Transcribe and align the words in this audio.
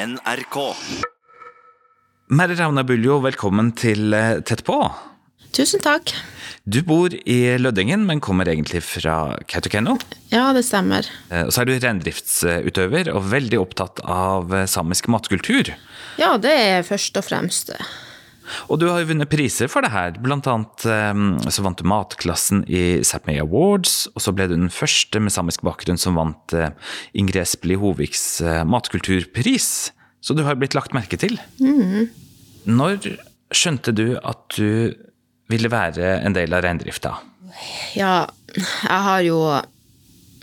NRK. 0.00 0.56
Merre 2.32 2.54
Ravna 2.56 2.84
Buljo, 2.88 3.18
velkommen 3.20 3.72
til 3.76 4.14
eh, 4.16 4.38
Tett 4.48 4.62
på. 4.64 4.78
Tusen 5.52 5.82
takk. 5.84 6.12
Du 6.64 6.78
bor 6.86 7.12
i 7.12 7.36
Lødingen, 7.60 8.06
men 8.08 8.22
kommer 8.24 8.48
egentlig 8.48 8.80
fra 8.86 9.34
Kautokeino. 9.50 9.98
Ja, 10.32 10.46
det 10.56 10.62
stemmer. 10.68 11.08
Eh, 11.28 11.42
Og 11.44 11.52
så 11.52 11.64
er 11.64 11.68
du 11.68 11.74
reindriftsutøver 11.74 13.10
og 13.12 13.28
veldig 13.32 13.60
opptatt 13.60 14.00
av 14.06 14.54
eh, 14.56 14.64
samisk 14.70 15.10
matkultur. 15.12 15.74
Ja, 16.22 16.36
det 16.40 16.54
er 16.54 16.86
først 16.86 17.20
og 17.20 17.26
fremst 17.28 17.74
det. 17.74 17.80
Og 18.68 18.80
du 18.80 18.86
har 18.88 19.02
jo 19.02 19.10
vunnet 19.12 19.30
priser 19.30 19.70
for 19.70 19.84
det 19.84 19.92
her. 19.94 20.16
Blant 20.22 20.48
annet 20.50 20.86
eh, 20.88 21.22
så 21.52 21.64
vant 21.66 21.78
du 21.78 21.86
matklassen 21.88 22.64
i 22.68 23.00
Sápmi 23.06 23.38
Awards, 23.42 24.04
og 24.14 24.24
så 24.24 24.34
ble 24.36 24.48
du 24.50 24.56
den 24.56 24.72
første 24.74 25.22
med 25.22 25.34
samisk 25.34 25.64
bakgrunn 25.66 26.00
som 26.00 26.18
vant 26.20 26.56
eh, 26.56 26.72
Ingrid 27.18 27.42
Espelid 27.44 27.80
Hoviks 27.82 28.24
eh, 28.44 28.62
matkulturpris. 28.68 29.70
Så 30.20 30.36
du 30.36 30.44
har 30.44 30.58
blitt 30.60 30.76
lagt 30.76 30.94
merke 30.96 31.16
til. 31.20 31.38
Når 32.68 32.98
skjønte 33.56 33.94
du 33.96 34.18
at 34.18 34.42
du 34.56 34.92
ville 35.50 35.70
være 35.72 36.18
en 36.20 36.36
del 36.36 36.52
av 36.54 36.62
reindrifta? 36.66 37.16
Ja, 37.96 38.28
jeg 38.54 39.00
har 39.06 39.22
jo 39.24 39.40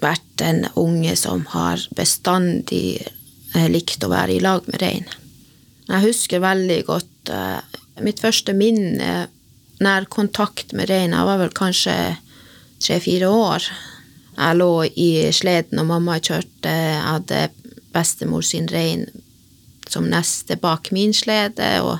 vært 0.02 0.44
en 0.46 0.66
unge 0.78 1.16
som 1.18 1.46
har 1.54 1.82
bestandig 1.98 3.00
eh, 3.56 3.70
likt 3.72 4.04
å 4.04 4.12
være 4.12 4.38
i 4.38 4.44
lag 4.44 4.68
med 4.70 4.82
rein. 4.84 5.08
Jeg 5.88 6.04
husker 6.04 6.44
veldig 6.44 6.82
godt 6.90 7.32
mitt 8.04 8.22
første 8.24 8.54
minne 8.58 9.28
nær 9.84 10.08
kontakt 10.10 10.74
med 10.74 10.90
rein. 10.90 11.16
Var 11.16 11.42
vel 11.42 11.54
kanskje 11.56 11.96
tre-fire 12.82 13.30
år. 13.30 13.68
Jeg 14.38 14.58
lå 14.60 14.72
i 14.94 15.10
sleden, 15.34 15.82
og 15.82 15.90
mamma 15.92 16.20
kjørte. 16.22 16.70
Jeg 16.70 17.02
hadde 17.06 17.48
bestemor 17.94 18.46
sin 18.46 18.68
rein 18.70 19.08
som 19.88 20.10
neste 20.12 20.58
bak 20.60 20.92
min 20.92 21.14
slede, 21.16 21.70
og 21.82 22.00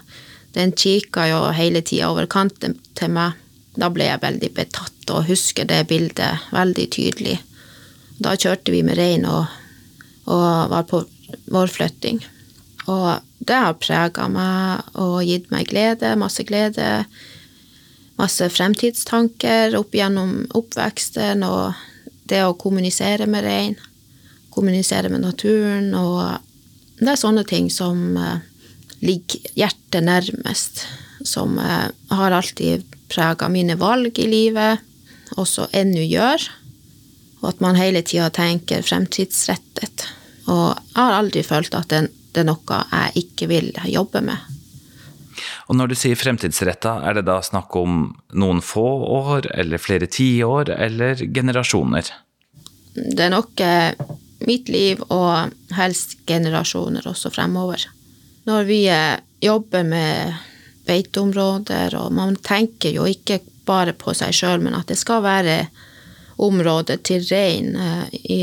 den 0.58 0.74
kikka 0.76 1.28
jo 1.32 1.42
hele 1.56 1.82
tida 1.82 2.12
over 2.12 2.28
kanten 2.30 2.78
til 2.98 3.14
meg. 3.16 3.38
Da 3.78 3.90
ble 3.94 4.10
jeg 4.10 4.24
veldig 4.24 4.50
betatt 4.58 5.12
og 5.14 5.28
husker 5.30 5.68
det 5.70 5.86
bildet 5.90 6.50
veldig 6.52 6.88
tydelig. 6.94 7.38
Da 8.18 8.34
kjørte 8.34 8.74
vi 8.74 8.82
med 8.84 8.98
rein 8.98 9.28
og, 9.30 9.46
og 10.26 10.72
var 10.74 10.88
på 10.90 11.04
vårflytting. 11.54 12.24
Og 12.90 13.27
det 13.40 13.58
har 13.58 13.78
prega 13.78 14.28
meg 14.32 14.98
og 14.98 15.20
gitt 15.26 15.52
meg 15.54 15.70
glede, 15.70 16.16
masse 16.20 16.46
glede. 16.48 17.06
Masse 18.18 18.48
fremtidstanker 18.50 19.76
opp 19.78 19.94
gjennom 19.94 20.40
oppveksten 20.58 21.46
og 21.46 21.78
det 22.28 22.42
å 22.44 22.56
kommunisere 22.58 23.28
med 23.30 23.46
rein. 23.46 23.78
Kommunisere 24.54 25.12
med 25.14 25.26
naturen 25.26 25.94
og 25.98 26.44
Det 26.98 27.12
er 27.12 27.20
sånne 27.22 27.44
ting 27.46 27.68
som 27.70 28.16
eh, 28.18 28.40
ligger 29.06 29.52
hjertet 29.54 30.02
nærmest. 30.02 30.80
Som 31.22 31.60
eh, 31.62 31.92
har 32.10 32.34
alltid 32.34 32.88
prega 33.14 33.46
mine 33.54 33.76
valg 33.78 34.18
i 34.18 34.26
livet, 34.26 34.82
også 35.38 35.68
ennå 35.78 36.02
gjør. 36.02 36.48
Og 37.44 37.52
at 37.52 37.62
man 37.62 37.78
hele 37.78 38.02
tida 38.02 38.32
tenker 38.34 38.82
fremtidsrettet. 38.82 40.08
Og 40.50 40.74
jeg 40.74 40.98
har 40.98 41.20
aldri 41.20 41.46
følt 41.46 41.78
at 41.78 41.94
det, 41.94 42.08
det 42.38 42.44
er 42.46 42.52
noe 42.52 42.84
jeg 42.92 43.26
ikke 43.26 43.50
vil 43.50 43.72
jobbe 43.90 44.22
med. 44.22 44.54
Og 45.68 45.78
når 45.78 45.92
du 45.92 45.96
sier 45.98 46.18
fremtidsretta, 46.18 47.00
er 47.06 47.18
det 47.18 47.26
da 47.28 47.40
snakk 47.44 47.76
om 47.78 48.00
noen 48.38 48.62
få 48.64 48.86
år, 49.18 49.50
eller 49.58 49.82
flere 49.82 50.08
tiår, 50.10 50.72
eller 50.74 51.24
generasjoner? 51.34 52.12
Det 52.98 53.26
er 53.26 53.34
nok 53.34 53.62
eh, 53.62 53.98
mitt 54.48 54.70
liv 54.74 55.02
og 55.14 55.54
helst 55.78 56.18
generasjoner 56.30 57.06
også 57.10 57.34
fremover. 57.34 57.84
Når 58.50 58.70
vi 58.70 58.80
eh, 58.94 59.18
jobber 59.44 59.86
med 59.86 60.38
beiteområder, 60.88 61.98
og 62.00 62.16
man 62.16 62.38
tenker 62.42 62.96
jo 62.96 63.06
ikke 63.10 63.42
bare 63.68 63.94
på 63.98 64.16
seg 64.16 64.34
sjøl, 64.34 64.64
men 64.64 64.78
at 64.78 64.88
det 64.90 64.98
skal 64.98 65.26
være 65.26 65.60
områder 66.42 67.02
til 67.06 67.26
rein 67.28 67.76
eh, 67.76 68.06
i 68.24 68.42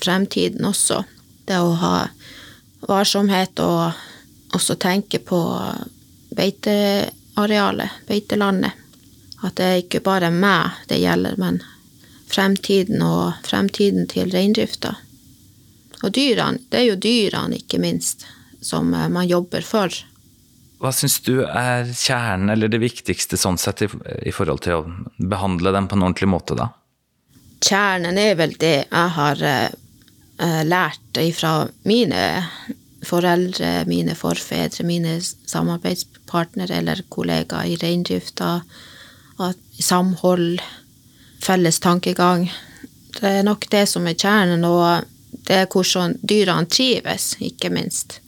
fremtiden 0.00 0.64
også. 0.68 1.02
Det 1.48 1.58
å 1.58 1.74
ha 1.80 1.94
varsomhet 2.88 3.60
og 3.64 4.56
også 4.56 4.76
tenke 4.80 5.20
på 5.22 5.40
beitearealet, 6.36 8.00
beitelandet. 8.08 8.72
At 9.40 9.56
det 9.56 9.66
er 9.66 9.78
ikke 9.82 10.02
bare 10.04 10.30
meg 10.32 10.82
det 10.90 11.00
gjelder, 11.00 11.38
men 11.40 11.62
fremtiden 12.30 13.02
og 13.02 13.40
fremtiden 13.46 14.08
til 14.10 14.30
reindrifta. 14.32 14.94
Og 16.02 16.12
dyrene, 16.16 16.60
det 16.68 16.82
er 16.82 16.86
jo 16.90 17.00
dyrene, 17.00 17.58
ikke 17.60 17.80
minst, 17.80 18.26
som 18.64 18.92
eh, 18.94 19.08
man 19.12 19.28
jobber 19.28 19.64
for. 19.66 19.92
Hva 20.80 20.92
syns 20.96 21.18
du 21.26 21.42
er 21.44 21.88
kjernen, 21.92 22.52
eller 22.54 22.70
det 22.72 22.80
viktigste 22.80 23.36
sånn 23.40 23.58
sett, 23.60 23.82
i, 23.84 23.88
i 24.28 24.32
forhold 24.32 24.62
til 24.64 24.78
å 24.78 25.26
behandle 25.28 25.74
dem 25.76 25.88
på 25.90 25.98
en 25.98 26.06
ordentlig 26.08 26.30
måte, 26.32 26.56
da? 26.56 26.70
Kjernen 27.60 28.16
er 28.16 28.38
vel 28.38 28.54
det 28.60 28.76
jeg 28.86 29.14
har 29.16 29.42
eh, 30.40 30.60
eh, 30.60 30.64
lært 30.66 31.20
ifra 31.20 31.68
mine 31.82 32.24
foreldre, 33.04 33.84
mine 33.86 34.14
forfedre, 34.14 34.84
mine 34.84 35.20
samarbeidspartnere 35.22 36.80
eller 36.80 37.02
kollegaer 37.08 37.66
i 37.66 37.76
reindrifta. 37.80 38.60
Samhold, 39.80 40.60
felles 41.40 41.80
tankegang. 41.80 42.50
Det 43.20 43.28
er 43.40 43.46
nok 43.46 43.64
det 43.72 43.86
som 43.88 44.06
er 44.06 44.18
kjernen, 44.18 44.64
og 44.64 45.06
det 45.48 45.62
er 45.62 45.70
hvordan 45.70 46.18
dyrene 46.20 46.68
trives, 46.68 47.32
ikke 47.40 47.70
minst. 47.72 48.20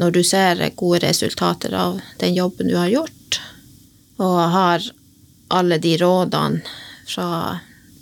Når 0.00 0.10
du 0.10 0.22
ser 0.26 0.62
gode 0.76 1.04
resultater 1.04 1.74
av 1.76 2.00
den 2.18 2.34
jobben 2.34 2.72
du 2.72 2.76
har 2.76 2.88
gjort, 2.90 3.40
og 4.16 4.38
har 4.54 4.88
alle 5.54 5.78
de 5.78 5.96
rådene 6.00 6.62
fra 7.06 7.58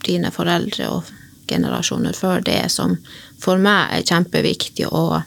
dine 0.06 0.30
foreldre 0.34 0.88
og 0.88 1.10
generasjoner 1.52 2.16
før 2.16 2.42
det, 2.44 2.64
som 2.72 2.96
for 3.42 3.60
meg 3.60 3.92
er 3.92 4.08
kjempeviktig 4.08 4.88
å 4.88 5.22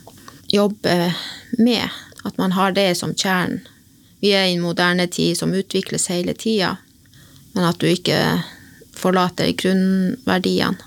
jobbe 0.52 1.14
med. 1.58 2.02
At 2.26 2.38
man 2.42 2.56
har 2.58 2.74
det 2.76 2.92
som 2.98 3.14
kjernen. 3.14 3.62
Vi 4.24 4.32
er 4.34 4.48
i 4.50 4.56
en 4.56 4.64
moderne 4.64 5.06
tid 5.12 5.38
som 5.38 5.54
utvikles 5.54 6.08
hele 6.10 6.34
tida, 6.34 6.78
men 7.54 7.68
at 7.68 7.78
du 7.80 7.86
ikke 7.92 8.18
forlater 8.96 9.52
grunnverdiene, 9.60 10.80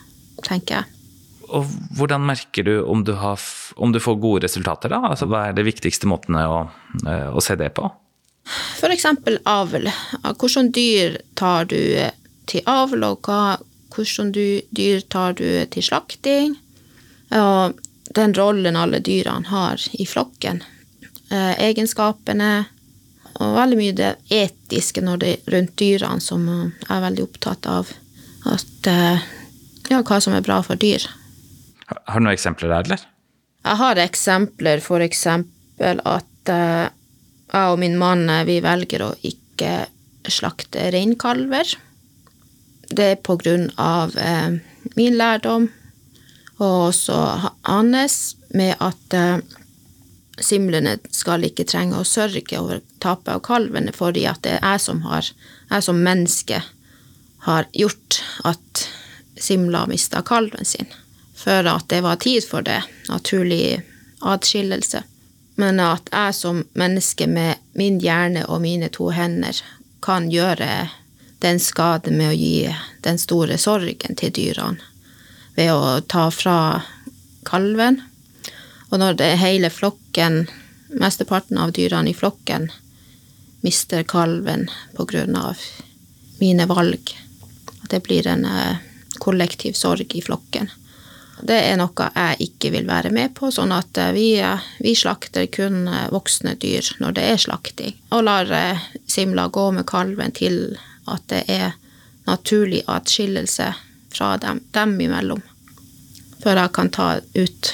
tenker 0.47 0.81
jeg. 0.81 0.94
Og 1.49 1.69
hvordan 1.97 2.26
merker 2.28 2.66
du 2.66 2.75
om 2.82 3.05
du, 3.06 3.15
har, 3.16 3.41
om 3.76 3.93
du 3.93 4.00
får 4.03 4.19
gode 4.20 4.44
resultater, 4.44 4.93
da? 4.93 5.00
Altså, 5.12 5.28
hva 5.31 5.47
er 5.49 5.56
de 5.56 5.65
viktigste 5.65 6.09
måtene 6.10 6.43
å, 6.44 6.59
eh, 7.06 7.28
å 7.31 7.44
se 7.44 7.56
det 7.56 7.70
på? 7.78 7.88
Eksempel 8.88 9.38
avl. 9.49 9.88
Hvordan 10.25 10.72
dyr 10.75 11.19
tar 11.38 11.69
du 11.70 11.78
til 12.49 12.65
avl, 12.69 13.05
og 13.05 13.28
hva, 13.28 13.59
du, 14.32 14.60
dyr 14.71 15.00
tar 15.00 15.32
du 15.34 15.66
til 15.71 15.82
slakting? 15.82 16.56
Og 17.34 17.78
den 18.15 18.34
rollen 18.34 18.76
alle 18.76 19.00
dyrene 19.04 19.49
har 19.49 19.82
i 19.93 20.06
flokken. 20.06 20.62
Eh, 21.31 21.54
egenskapene, 21.69 22.66
og 23.38 23.54
veldig 23.54 23.78
mye 23.78 23.94
det 23.97 24.15
etiske 24.32 25.03
det, 25.21 25.37
rundt 25.53 25.76
dyrene 25.76 26.21
som 26.25 26.47
jeg 26.49 26.88
er 26.88 27.04
veldig 27.04 27.26
opptatt 27.26 27.66
av. 27.66 27.93
At, 28.49 28.87
eh, 28.87 29.21
ja, 29.91 30.03
hva 30.03 30.20
som 30.20 30.32
er 30.32 30.47
bra 30.47 30.62
for 30.62 30.76
dyr. 30.76 31.05
Har 31.88 32.20
du 32.20 32.25
noen 32.25 32.34
eksempler 32.34 32.69
der, 32.69 32.84
eller? 32.84 33.05
Jeg 33.65 33.76
har 33.76 34.00
eksempler, 34.00 34.81
for 34.81 35.05
eksempel 35.05 36.00
at 36.05 36.53
eh, 36.53 36.88
jeg 37.49 37.72
og 37.72 37.78
min 37.81 37.97
mann 37.99 38.28
vi 38.44 38.59
velger 38.60 39.05
å 39.05 39.12
ikke 39.25 39.88
slakte 40.28 40.91
reinkalver. 40.93 41.76
Det 42.88 43.04
er 43.12 43.22
på 43.22 43.37
grunn 43.41 43.69
av 43.76 44.16
eh, 44.19 44.59
min 44.97 45.16
lærdom, 45.19 45.69
og 46.59 46.88
også 46.88 47.16
ha- 47.44 47.54
hans, 47.69 48.37
med 48.54 48.75
at 48.81 49.15
eh, 49.15 49.38
simlene 50.41 50.96
skal 51.12 51.44
ikke 51.44 51.67
trenge 51.69 51.99
å 51.99 52.06
sørge 52.06 52.58
over 52.61 52.81
tapet 53.02 53.35
av 53.35 53.43
kalvene, 53.44 53.93
fordi 53.93 54.25
at 54.31 54.40
det 54.46 54.56
er 54.56 54.64
jeg 54.64 54.85
som 54.87 55.02
har, 55.05 55.29
jeg 55.70 55.85
som 55.85 56.00
menneske 56.02 56.62
har 57.49 57.69
gjort 57.73 58.23
at 58.49 58.88
Simla 59.38 59.84
mista 59.87 60.23
kalven 60.26 60.64
sin. 60.64 60.88
Før 61.38 61.69
at 61.76 61.88
det 61.88 62.00
var 62.02 62.17
tid 62.19 62.43
for 62.43 62.64
det. 62.67 62.81
Naturlig 63.08 63.82
atskillelse. 64.26 65.05
Men 65.55 65.79
at 65.82 66.11
jeg 66.12 66.34
som 66.34 66.64
menneske 66.79 67.26
med 67.31 67.62
min 67.79 68.00
hjerne 68.02 68.44
og 68.46 68.62
mine 68.62 68.91
to 68.94 69.12
hender 69.14 69.61
kan 70.02 70.26
gjøre 70.31 70.88
den 71.38 71.61
skade 71.61 72.11
med 72.11 72.32
å 72.32 72.37
gi 72.37 72.69
den 73.06 73.19
store 73.19 73.58
sorgen 73.58 74.19
til 74.19 74.32
dyrene 74.35 74.82
ved 75.58 75.73
å 75.75 75.99
ta 76.06 76.29
fra 76.31 76.58
kalven. 77.49 78.00
Og 78.90 79.00
når 79.02 79.19
det 79.19 79.32
hele 79.40 79.70
flokken, 79.75 80.44
mesteparten 80.88 81.58
av 81.58 81.73
dyrene 81.75 82.12
i 82.12 82.17
flokken, 82.17 82.69
mister 83.67 84.05
kalven 84.06 84.69
av 84.99 85.58
mine 86.38 86.67
valg, 86.70 87.14
at 87.82 87.91
det 87.91 88.05
blir 88.06 88.26
en 88.31 88.44
eh, 88.46 88.76
kollektiv 89.19 89.75
sorg 89.75 90.14
i 90.14 90.23
flokken. 90.23 90.70
Det 91.43 91.58
er 91.70 91.76
noe 91.79 92.06
jeg 92.14 92.49
ikke 92.49 92.70
vil 92.75 92.87
være 92.87 93.11
med 93.14 93.34
på, 93.34 93.50
sånn 93.55 93.75
at 93.75 93.99
eh, 93.99 94.12
vi, 94.14 94.29
eh, 94.38 94.62
vi 94.79 94.94
slakter 94.94 95.50
kun 95.50 95.91
voksne 96.14 96.55
dyr 96.62 96.87
når 97.02 97.19
det 97.19 97.26
er 97.32 97.43
slakting, 97.43 97.99
og 98.14 98.29
lar 98.31 98.55
simla 99.11 99.49
gå 99.50 99.70
med 99.75 99.88
kalven 99.91 100.34
til 100.38 100.79
at 101.14 101.26
det 101.32 101.44
er 101.52 101.76
naturlig 102.28 102.82
atskillelse 102.87 103.72
fra 104.12 104.37
dem, 104.40 104.60
dem 104.76 104.96
imellom, 105.00 105.43
før 106.43 106.62
jeg 106.62 106.75
kan 106.76 106.90
ta 106.93 107.08
ut 107.34 107.72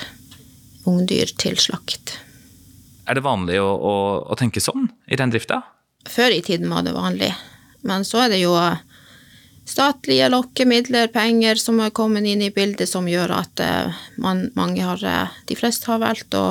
ungdyr 0.88 1.30
til 1.40 1.58
slakt. 1.60 2.18
Er 3.08 3.18
det 3.18 3.24
vanlig 3.24 3.58
å, 3.60 3.68
å, 3.68 3.94
å 4.30 4.36
tenke 4.38 4.62
sånn 4.64 4.88
i 5.10 5.18
reindrifta? 5.18 5.60
Før 6.08 6.32
i 6.32 6.42
tiden 6.44 6.72
var 6.72 6.84
det 6.84 6.94
vanlig, 6.96 7.32
men 7.84 8.04
så 8.04 8.24
er 8.24 8.34
det 8.34 8.42
jo 8.42 8.54
statlige 9.64 10.28
lokkemidler, 10.32 11.08
penger 11.12 11.60
som 11.60 11.80
har 11.80 11.94
kommet 11.96 12.26
inn 12.28 12.42
i 12.44 12.52
bildet, 12.52 12.88
som 12.88 13.08
gjør 13.08 13.32
at 13.38 13.60
uh, 13.64 14.02
man, 14.20 14.48
mange 14.56 14.84
har, 14.84 15.00
uh, 15.00 15.38
de 15.48 15.56
fleste 15.56 15.88
har 15.88 16.02
valgt 16.04 16.36
å 16.36 16.50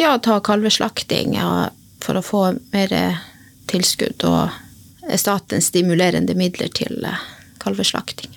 ja, 0.00 0.14
ta 0.22 0.38
kalveslakting 0.44 1.36
ja, 1.36 1.68
for 2.00 2.16
å 2.16 2.24
få 2.24 2.42
mer 2.72 2.94
tilskudd 3.68 4.24
og 4.24 4.56
statens 5.16 5.70
stimulerende 5.72 6.34
midler 6.36 6.68
til 6.74 7.00
uh, 7.06 7.16
kalveslakting. 7.62 8.34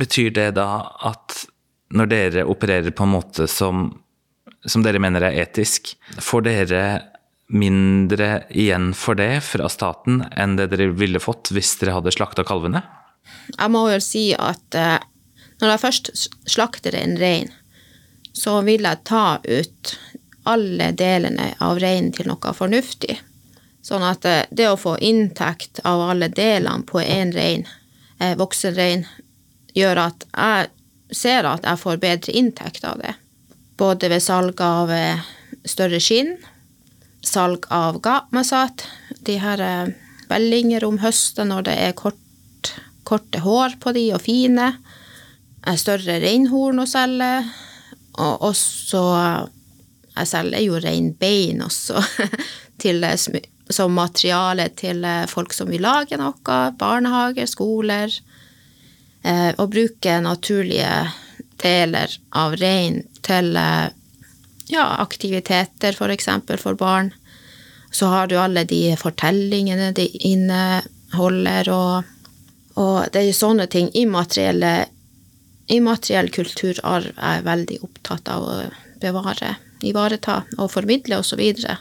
Betyr 0.00 0.30
det 0.36 0.50
da 0.58 0.68
at 1.08 1.44
når 1.96 2.10
dere 2.10 2.46
opererer 2.46 2.94
på 2.94 3.06
en 3.06 3.14
måte 3.16 3.48
som, 3.50 3.88
som 4.62 4.84
dere 4.84 5.00
mener 5.02 5.24
er 5.26 5.40
etisk, 5.42 5.94
får 6.20 6.46
dere 6.46 6.82
mindre 7.50 8.44
igjen 8.54 8.92
for 8.94 9.18
det 9.18 9.40
fra 9.42 9.66
staten 9.72 10.22
enn 10.38 10.54
det 10.58 10.68
dere 10.70 10.92
ville 10.94 11.22
fått 11.22 11.50
hvis 11.54 11.74
dere 11.80 11.96
hadde 11.98 12.14
slakta 12.14 12.44
kalvene? 12.46 12.84
Jeg 13.56 13.72
må 13.74 13.88
jo 13.90 13.98
si 14.02 14.30
at 14.38 14.78
eh, 14.78 15.00
når 15.60 15.74
jeg 15.74 15.82
først 15.82 16.12
slakter 16.48 16.94
en 16.96 17.16
rein, 17.20 17.50
så 18.32 18.60
vil 18.66 18.86
jeg 18.86 19.02
ta 19.08 19.40
ut 19.42 19.96
alle 20.48 20.92
delene 20.96 21.50
av 21.60 21.80
reinen 21.82 22.14
til 22.14 22.30
noe 22.30 22.54
fornuftig. 22.56 23.18
Sånn 23.82 24.04
at 24.04 24.26
eh, 24.28 24.44
det 24.50 24.68
å 24.70 24.78
få 24.80 24.96
inntekt 24.98 25.82
av 25.88 26.02
alle 26.10 26.28
delene 26.28 26.86
på 26.86 27.02
én 27.02 27.32
rein, 27.32 27.66
eh, 28.18 28.36
voksen 28.38 28.76
rein, 28.76 29.06
gjør 29.74 30.04
at 30.06 30.26
jeg 30.30 30.70
ser 31.16 31.46
at 31.48 31.66
jeg 31.66 31.80
får 31.80 32.00
bedre 32.02 32.34
inntekt 32.38 32.84
av 32.86 33.00
det. 33.02 33.14
Både 33.80 34.10
ved 34.12 34.22
salg 34.22 34.60
av 34.62 34.90
større 35.64 35.98
skinn, 36.02 36.36
salg 37.24 37.64
av 37.74 37.98
gapmasat, 38.04 38.84
de 39.26 39.38
her 39.40 39.62
vellinger 40.30 40.84
om 40.86 41.00
høsten 41.02 41.50
når 41.50 41.66
det 41.66 41.76
er 41.88 41.96
kort 41.98 42.20
korte 43.10 43.42
hår 43.42 43.78
på 43.82 43.92
de 43.96 44.04
og 44.14 44.22
fine. 44.22 44.72
Større 45.80 46.20
reinhorn 46.22 46.82
å 46.82 46.88
selge. 46.88 47.32
Og 48.20 48.50
også 48.50 49.02
Jeg 50.10 50.26
selger 50.26 50.60
jo 50.66 50.78
reinbein 50.82 51.62
også 51.64 52.00
til, 52.82 53.04
som 53.70 53.94
materiale 53.94 54.68
til 54.78 55.04
folk 55.30 55.54
som 55.56 55.70
vil 55.70 55.84
lage 55.84 56.18
noe. 56.20 56.60
Barnehager, 56.78 57.48
skoler. 57.50 58.12
Eh, 59.22 59.50
og 59.56 59.70
bruke 59.72 60.20
naturlige 60.24 60.92
deler 61.60 62.12
av 62.32 62.56
rein 62.60 63.02
til 63.26 63.52
ja, 63.54 64.86
aktiviteter. 65.02 65.96
For, 65.96 66.12
eksempel, 66.12 66.58
for 66.58 66.78
barn. 66.78 67.12
Så 67.90 68.06
har 68.10 68.30
du 68.30 68.38
alle 68.38 68.64
de 68.64 68.94
fortellingene 68.98 69.90
de 69.96 70.06
inneholder, 70.30 71.70
og 71.74 72.16
og 72.80 73.10
det 73.12 73.24
er 73.24 73.32
sånne 73.36 73.66
ting. 73.70 73.90
Immateriell 73.98 76.30
kulturarv 76.34 77.10
er 77.16 77.34
jeg 77.38 77.48
veldig 77.48 77.78
opptatt 77.86 78.30
av 78.32 78.46
å 78.46 78.56
bevare, 79.02 79.50
ivareta 79.86 80.36
og 80.58 80.72
formidle 80.72 81.14
osv. 81.20 81.40
For 81.40 81.76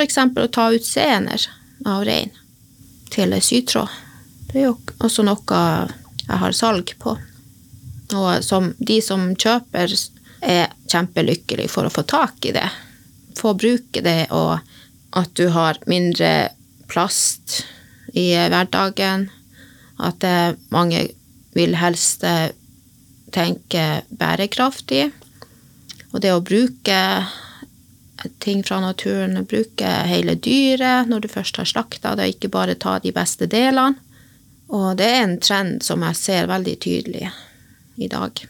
eksempel 0.00 0.46
å 0.46 0.52
ta 0.52 0.70
ut 0.72 0.84
sener 0.84 1.46
av 1.86 2.04
rein 2.04 2.30
til 3.10 3.34
sytråd. 3.42 3.88
Det 4.50 4.60
er 4.60 4.68
jo 4.68 4.76
også 4.98 5.24
noe 5.26 5.60
jeg 6.26 6.38
har 6.42 6.56
salg 6.56 6.94
på. 6.98 7.16
Og 8.14 8.44
som 8.44 8.72
de 8.78 8.98
som 9.02 9.30
kjøper, 9.34 9.92
er 10.40 10.72
kjempelykkelige 10.88 11.70
for 11.70 11.86
å 11.86 11.92
få 11.92 12.02
tak 12.08 12.46
i 12.48 12.54
det. 12.56 12.66
Få 13.38 13.54
bruke 13.54 14.02
det, 14.02 14.30
og 14.30 14.58
at 15.16 15.34
du 15.36 15.50
har 15.54 15.78
mindre 15.90 16.50
plast 16.90 17.60
i 18.16 18.32
hverdagen 18.34 19.28
at 20.00 20.24
mange 20.72 21.04
vil 21.54 21.76
helst 21.78 22.24
eh, 22.24 22.50
tenke 23.34 24.02
bærekraftig. 24.08 25.10
Og 26.10 26.22
det 26.22 26.32
å 26.34 26.42
bruke 26.42 26.98
ting 28.38 28.62
fra 28.66 28.80
naturen, 28.82 29.38
bruke 29.48 29.90
hele 30.08 30.36
dyret 30.36 31.08
når 31.10 31.24
du 31.24 31.28
først 31.32 31.60
har 31.60 31.68
slakta 31.68 32.14
det, 32.18 32.34
ikke 32.34 32.52
bare 32.52 32.78
ta 32.78 32.98
de 33.02 33.12
beste 33.14 33.48
delene. 33.50 33.98
Og 34.70 34.94
det 35.00 35.06
er 35.10 35.24
en 35.24 35.38
trend 35.42 35.80
som 35.82 36.02
jeg 36.06 36.18
ser 36.18 36.50
veldig 36.50 36.76
tydelig 36.82 37.30
i 37.98 38.08
dag. 38.10 38.42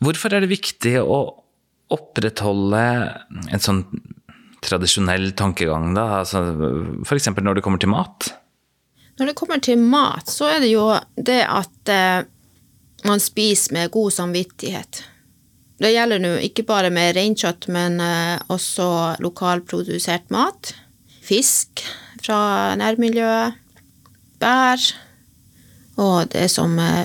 Hvorfor 0.00 0.32
er 0.32 0.44
det 0.44 0.52
viktig 0.52 0.94
å 1.02 1.18
opprettholde 1.92 2.84
en 3.52 3.62
sånn 3.62 3.84
tradisjonell 4.64 5.30
tankegang, 5.38 5.92
da? 5.94 6.06
Altså, 6.22 6.42
F.eks. 7.04 7.28
når 7.36 7.58
det 7.58 7.64
kommer 7.64 7.82
til 7.82 7.92
mat? 7.92 8.30
Når 9.20 9.30
det 9.30 9.36
kommer 9.38 9.60
til 9.62 9.80
mat, 9.80 10.28
så 10.32 10.48
er 10.56 10.64
det 10.64 10.72
jo 10.72 10.88
det 11.16 11.42
at 11.44 11.92
eh, 11.92 12.26
man 13.06 13.22
spiser 13.22 13.76
med 13.76 13.92
god 13.94 14.16
samvittighet. 14.16 15.04
Det 15.76 15.92
gjelder 15.92 16.22
nå 16.22 16.32
ikke 16.46 16.64
bare 16.68 16.90
med 16.92 17.14
reinkjøtt, 17.18 17.68
men 17.72 18.00
eh, 18.00 18.38
også 18.52 18.88
lokalprodusert 19.20 20.30
mat. 20.32 20.72
Fisk 21.26 21.84
fra 22.22 22.74
nærmiljøet. 22.80 23.60
Bær. 24.40 24.80
Og 26.00 26.28
det 26.32 26.48
som 26.52 26.78
eh, 26.80 27.04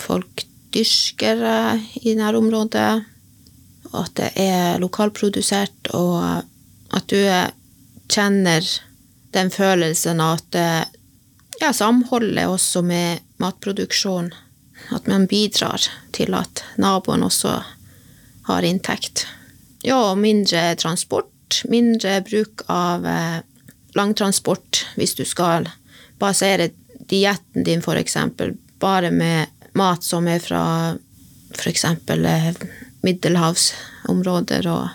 folk 0.00 0.44
dyrker 0.72 1.44
eh, 1.52 1.86
i 2.08 2.16
nærområdet. 2.16 2.90
At 3.98 4.12
det 4.20 4.32
er 4.36 4.80
lokalprodusert, 4.82 5.92
og 5.96 6.44
at 6.92 7.06
du 7.08 7.16
kjenner 8.12 8.64
den 9.36 9.50
følelsen 9.52 10.20
at 10.20 10.56
eh, 10.56 10.84
ja, 11.60 11.72
samholdet 11.72 12.48
også 12.48 12.82
med 12.84 13.24
matproduksjon. 13.40 14.32
At 14.94 15.08
man 15.10 15.26
bidrar 15.28 15.82
til 16.16 16.36
at 16.36 16.64
naboen 16.80 17.26
også 17.26 17.58
har 18.48 18.66
inntekt. 18.66 19.26
Ja, 19.82 20.14
mindre 20.14 20.74
transport. 20.74 21.62
Mindre 21.64 22.20
bruk 22.20 22.64
av 22.66 23.06
eh, 23.06 23.38
langtransport 23.96 24.86
hvis 24.96 25.14
du 25.14 25.24
skal 25.24 25.68
basere 26.18 26.70
dietten 27.08 27.64
din 27.64 27.80
f.eks. 27.84 28.16
bare 28.78 29.10
med 29.10 29.46
mat 29.78 30.04
som 30.04 30.28
er 30.28 30.42
fra 30.42 30.62
f.eks. 31.56 31.84
Eh, 31.84 32.54
middelhavsområder 33.00 34.72
og 34.72 34.88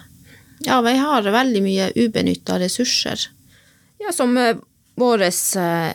Ja, 0.63 0.77
vi 0.81 0.93
har 0.95 1.25
veldig 1.27 1.59
mye 1.63 1.89
ubenytta 1.95 2.55
ressurser. 2.59 3.19
Ja, 3.99 4.13
som 4.15 4.37
vår 4.95 5.23
eh, 5.23 5.89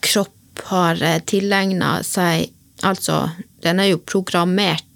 kropp 0.00 0.64
har 0.70 1.04
tilegna 1.26 2.00
seg 2.06 2.50
Altså, 2.80 3.30
den 3.60 3.80
er 3.80 3.90
jo 3.90 3.98
programmert 4.00 4.86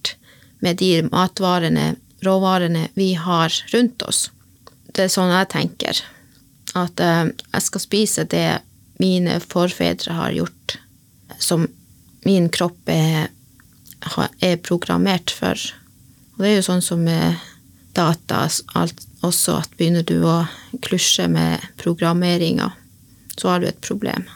med 0.64 0.80
de 0.80 1.04
matvarene, 1.10 1.94
råvarene, 2.24 2.88
vi 2.96 3.12
har 3.20 3.52
rundt 3.74 4.02
oss. 4.08 4.30
Det 4.94 5.06
er 5.06 5.12
sånn 5.12 5.32
jeg 5.34 5.50
tenker. 5.52 6.00
At 6.74 7.00
uh, 7.02 7.28
jeg 7.28 7.66
skal 7.68 7.82
spise 7.82 8.26
det 8.30 8.48
mine 9.02 9.38
forfedre 9.42 10.14
har 10.16 10.34
gjort, 10.34 10.76
som 11.38 11.66
min 12.24 12.48
kropp 12.48 12.88
er, 12.88 13.28
er 14.40 14.62
programmert 14.64 15.34
for. 15.34 15.58
Og 16.34 16.44
det 16.44 16.52
er 16.52 16.56
jo 16.58 16.68
sånn 16.70 16.84
som 16.84 17.02
med 17.04 17.42
data 17.94 18.46
alt, 18.78 19.02
også, 19.24 19.58
at 19.62 19.76
begynner 19.78 20.04
du 20.06 20.18
å 20.28 20.44
klusje 20.84 21.26
med 21.32 21.62
programmeringa, 21.80 22.70
så 23.38 23.52
har 23.52 23.62
du 23.62 23.68
et 23.70 23.84
problem. 23.84 24.26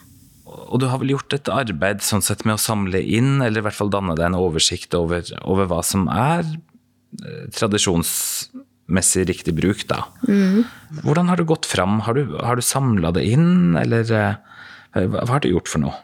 Og 0.69 0.83
du 0.83 0.89
har 0.91 1.01
vel 1.01 1.15
gjort 1.15 1.35
et 1.37 1.51
arbeid 1.53 2.03
sånn 2.05 2.25
sett 2.25 2.45
med 2.47 2.59
å 2.59 2.63
samle 2.63 3.01
inn, 3.01 3.39
eller 3.43 3.63
i 3.63 3.67
hvert 3.67 3.79
fall 3.79 3.93
danne 3.93 4.17
deg 4.19 4.29
en 4.29 4.39
oversikt 4.39 4.97
over, 4.99 5.25
over 5.49 5.69
hva 5.71 5.81
som 5.87 6.07
er 6.13 6.45
eh, 6.45 7.47
tradisjonsmessig 7.57 9.25
riktig 9.31 9.55
bruk, 9.57 9.87
da. 9.91 10.05
Mm. 10.29 10.67
Hvordan 11.05 11.33
har 11.33 11.41
du 11.41 11.47
gått 11.49 11.69
fram? 11.69 12.03
Har 12.07 12.19
du, 12.19 12.37
har 12.37 12.61
du 12.61 12.65
samla 12.65 13.15
det 13.17 13.25
inn, 13.31 13.79
eller 13.81 14.13
eh, 14.13 15.07
hva, 15.09 15.25
har 15.33 15.45
du 15.45 15.51
gjort 15.53 15.73
for 15.73 15.85
noe? 15.87 15.97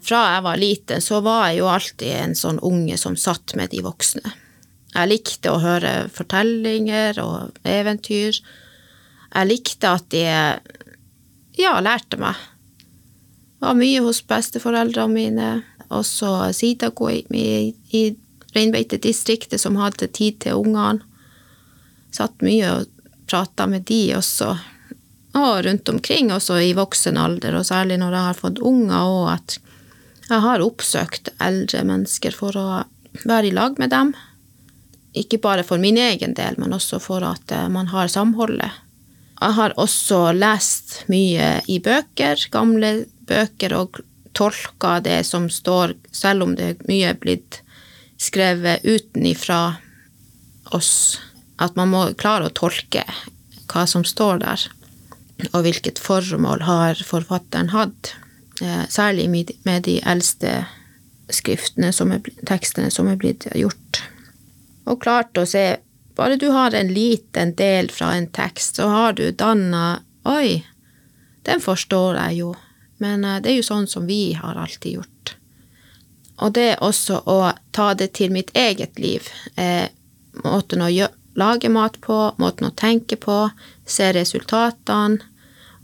Fra 0.00 0.22
jeg 0.34 0.44
var 0.46 0.60
liten, 0.60 1.02
så 1.04 1.20
var 1.24 1.50
jeg 1.50 1.60
jo 1.60 1.68
alltid 1.68 2.14
en 2.22 2.38
sånn 2.38 2.62
unge 2.64 2.96
som 3.00 3.18
satt 3.20 3.56
med 3.58 3.74
de 3.74 3.82
voksne. 3.84 4.32
Jeg 4.94 5.10
likte 5.10 5.52
å 5.52 5.60
høre 5.62 6.08
fortellinger 6.10 7.20
og 7.22 7.60
eventyr. 7.68 8.38
Jeg 9.30 9.46
likte 9.46 9.92
at 9.98 10.08
de 10.10 10.24
ja, 11.60 11.74
lærte 11.84 12.18
meg 12.18 12.38
var 13.60 13.76
mye 13.78 14.00
hos 14.04 14.22
besteforeldrene 14.26 15.14
mine. 15.14 15.50
Også 15.90 16.52
Sidago 16.56 17.10
i, 17.10 17.22
i, 17.90 18.02
reinbeitedistriktet 18.54 19.60
som 19.62 19.78
hadde 19.78 20.10
tid 20.10 20.40
til 20.42 20.58
ungene. 20.58 21.04
Satt 22.14 22.42
mye 22.42 22.70
og 22.74 23.10
prata 23.30 23.66
med 23.70 23.86
de 23.86 24.02
også. 24.18 24.54
Og 25.38 25.64
rundt 25.64 25.88
omkring, 25.88 26.32
også 26.34 26.58
i 26.58 26.72
voksen 26.74 27.18
alder, 27.20 27.54
og 27.54 27.66
særlig 27.68 28.00
når 28.00 28.16
jeg 28.16 28.26
har 28.26 28.40
fått 28.40 28.62
unger, 28.66 29.04
og 29.06 29.28
at 29.36 29.58
jeg 30.30 30.42
har 30.42 30.64
oppsøkt 30.64 31.30
eldre 31.42 31.84
mennesker 31.86 32.34
for 32.34 32.58
å 32.58 32.66
være 33.22 33.50
i 33.50 33.54
lag 33.54 33.78
med 33.78 33.92
dem. 33.94 34.12
Ikke 35.14 35.38
bare 35.42 35.62
for 35.66 35.82
min 35.82 35.98
egen 35.98 36.34
del, 36.38 36.58
men 36.58 36.74
også 36.74 37.00
for 37.02 37.22
at 37.26 37.54
eh, 37.54 37.68
man 37.70 37.90
har 37.90 38.10
samholdet. 38.10 38.70
Jeg 39.40 39.56
har 39.56 39.74
også 39.80 40.32
lest 40.36 41.00
mye 41.10 41.60
i 41.70 41.78
bøker, 41.82 42.42
gamle 42.52 42.92
bøker, 43.30 43.74
og 43.78 44.02
tolka 44.36 44.98
det 45.04 45.22
som 45.26 45.48
står, 45.50 45.94
selv 46.12 46.46
om 46.46 46.54
det 46.58 46.76
mye 46.88 47.12
er 47.12 47.18
blitt 47.20 47.60
skrevet 48.20 48.84
utenifra 48.84 49.76
oss. 50.76 51.18
At 51.60 51.76
man 51.76 51.92
må 51.92 52.04
klare 52.20 52.48
å 52.48 52.54
tolke 52.54 53.04
hva 53.70 53.86
som 53.88 54.04
står 54.06 54.42
der, 54.44 54.66
og 55.52 55.62
hvilket 55.64 56.00
formål 56.02 56.64
har 56.66 57.00
forfatteren 57.06 57.72
hatt. 57.74 58.14
Eh, 58.60 58.84
særlig 58.92 59.28
med 59.64 59.84
de 59.86 60.00
eldste 60.04 60.64
skriftene, 61.32 61.92
som 61.92 62.12
er, 62.12 62.24
tekstene 62.48 62.90
som 62.92 63.08
er 63.08 63.18
blitt 63.20 63.46
gjort. 63.56 64.02
Og 64.90 65.00
klart 65.02 65.38
å 65.38 65.46
se 65.48 65.80
Bare 66.18 66.36
du 66.36 66.50
har 66.52 66.74
en 66.76 66.90
liten 66.92 67.54
del 67.56 67.86
fra 67.88 68.10
en 68.12 68.26
tekst, 68.28 68.76
så 68.76 68.90
har 68.92 69.14
du 69.16 69.30
danna 69.30 70.02
Oi, 70.28 70.66
den 71.48 71.62
forstår 71.64 72.18
jeg 72.18 72.40
jo. 72.42 72.48
Men 73.00 73.24
eh, 73.24 73.40
det 73.42 73.52
er 73.52 73.60
jo 73.60 73.66
sånn 73.66 73.88
som 73.90 74.06
vi 74.08 74.32
har 74.36 74.60
alltid 74.60 75.00
gjort. 75.00 75.34
Og 76.40 76.52
det 76.56 76.78
også 76.80 77.20
å 77.28 77.38
ta 77.76 77.92
det 77.94 78.12
til 78.16 78.32
mitt 78.32 78.52
eget 78.56 78.98
liv. 79.00 79.26
Eh, 79.60 79.88
måten 80.44 80.84
å 80.84 80.90
lage 81.40 81.68
mat 81.68 82.00
på, 82.00 82.18
måten 82.40 82.70
å 82.70 82.76
tenke 82.76 83.18
på, 83.20 83.42
se 83.84 84.12
resultatene, 84.16 85.20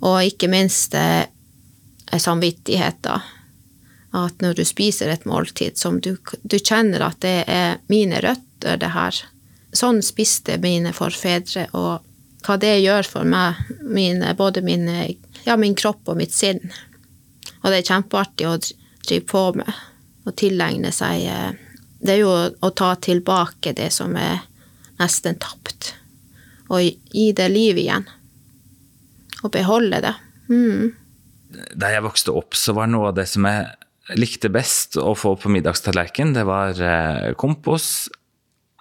og 0.04 0.24
ikke 0.28 0.48
minst 0.52 0.96
eh, 0.96 1.28
samvittigheten. 2.12 3.32
At 4.16 4.40
når 4.40 4.60
du 4.60 4.64
spiser 4.64 5.12
et 5.12 5.26
måltid 5.28 5.76
som 5.76 6.00
du, 6.00 6.14
du 6.42 6.58
kjenner 6.58 7.04
at 7.04 7.20
det 7.24 7.38
er 7.52 7.80
mine 7.92 8.20
røtter, 8.24 8.78
det 8.80 8.92
her. 8.94 9.16
Sånn 9.76 10.00
spiste 10.04 10.56
mine 10.62 10.94
forfedre, 10.96 11.66
og 11.76 12.00
hva 12.46 12.56
det 12.60 12.78
gjør 12.80 13.08
for 13.10 13.28
meg, 13.28 13.58
mine, 13.82 14.32
både 14.38 14.62
mine, 14.64 15.10
ja, 15.44 15.56
min 15.60 15.76
kropp 15.76 16.08
og 16.08 16.16
mitt 16.20 16.32
sinn. 16.34 16.62
Og 17.66 17.72
det 17.72 17.82
er 17.82 17.88
kjempeartig 17.90 18.46
å 18.46 18.56
drive 18.62 19.26
på 19.26 19.44
med 19.58 19.70
og 20.26 20.34
tilegne 20.38 20.92
seg 20.94 21.24
eh, 21.30 21.50
Det 22.02 22.14
er 22.14 22.20
jo 22.22 22.30
å 22.32 22.70
ta 22.78 22.92
tilbake 23.02 23.72
det 23.74 23.88
som 23.94 24.14
er 24.18 24.44
nesten 25.00 25.38
tapt, 25.42 25.94
og 26.70 26.82
gi 26.82 27.26
det 27.36 27.48
liv 27.50 27.78
igjen. 27.80 28.06
Og 29.42 29.50
beholde 29.52 29.98
det. 30.04 30.12
Mm. 30.48 30.92
Da 31.76 31.90
jeg 31.92 32.04
vokste 32.06 32.34
opp, 32.36 32.56
så 32.56 32.74
var 32.76 32.88
noe 32.90 33.10
av 33.10 33.18
det 33.18 33.26
som 33.28 33.44
jeg 33.48 34.16
likte 34.16 34.48
best 34.52 34.96
å 35.00 35.16
få 35.18 35.34
på 35.40 35.50
middagstallerken, 35.52 36.32
det 36.36 36.46
var 36.48 36.78
eh, 36.78 37.34
kompos, 37.38 38.06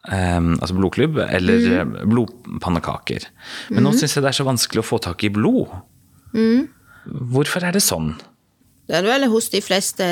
Um, 0.05 0.51
altså 0.61 0.75
blodklubb, 0.77 1.15
eller 1.17 1.63
mm. 1.65 1.93
blodpannekaker. 2.11 3.23
Men 3.71 3.79
mm. 3.79 3.85
nå 3.87 3.93
syns 3.97 4.13
jeg 4.13 4.21
det 4.21 4.29
er 4.29 4.37
så 4.37 4.43
vanskelig 4.45 4.83
å 4.83 4.85
få 4.85 4.99
tak 5.01 5.23
i 5.25 5.31
blod. 5.33 5.71
Mm. 6.37 6.67
Hvorfor 7.33 7.65
er 7.65 7.73
det 7.73 7.81
sånn? 7.81 8.11
Det 8.85 8.99
er 8.99 9.07
vel 9.07 9.27
hos 9.31 9.49
de 9.53 9.61
fleste 9.65 10.05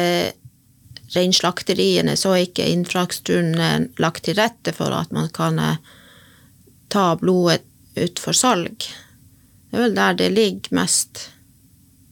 reinslakteriene 1.14 2.16
så 2.18 2.34
er 2.34 2.48
ikke 2.48 2.70
infrastrukturen 2.72 3.90
lagt 4.02 4.26
til 4.26 4.38
rette 4.40 4.74
for 4.76 4.94
at 4.96 5.12
man 5.14 5.30
kan 5.34 5.60
ta 6.94 7.06
blodet 7.22 7.62
ut 7.94 8.22
for 8.22 8.34
salg. 8.34 8.88
Det 9.70 9.78
er 9.78 9.86
vel 9.86 9.96
der 9.98 10.18
det 10.18 10.32
ligger 10.34 10.80
mest. 10.80 11.28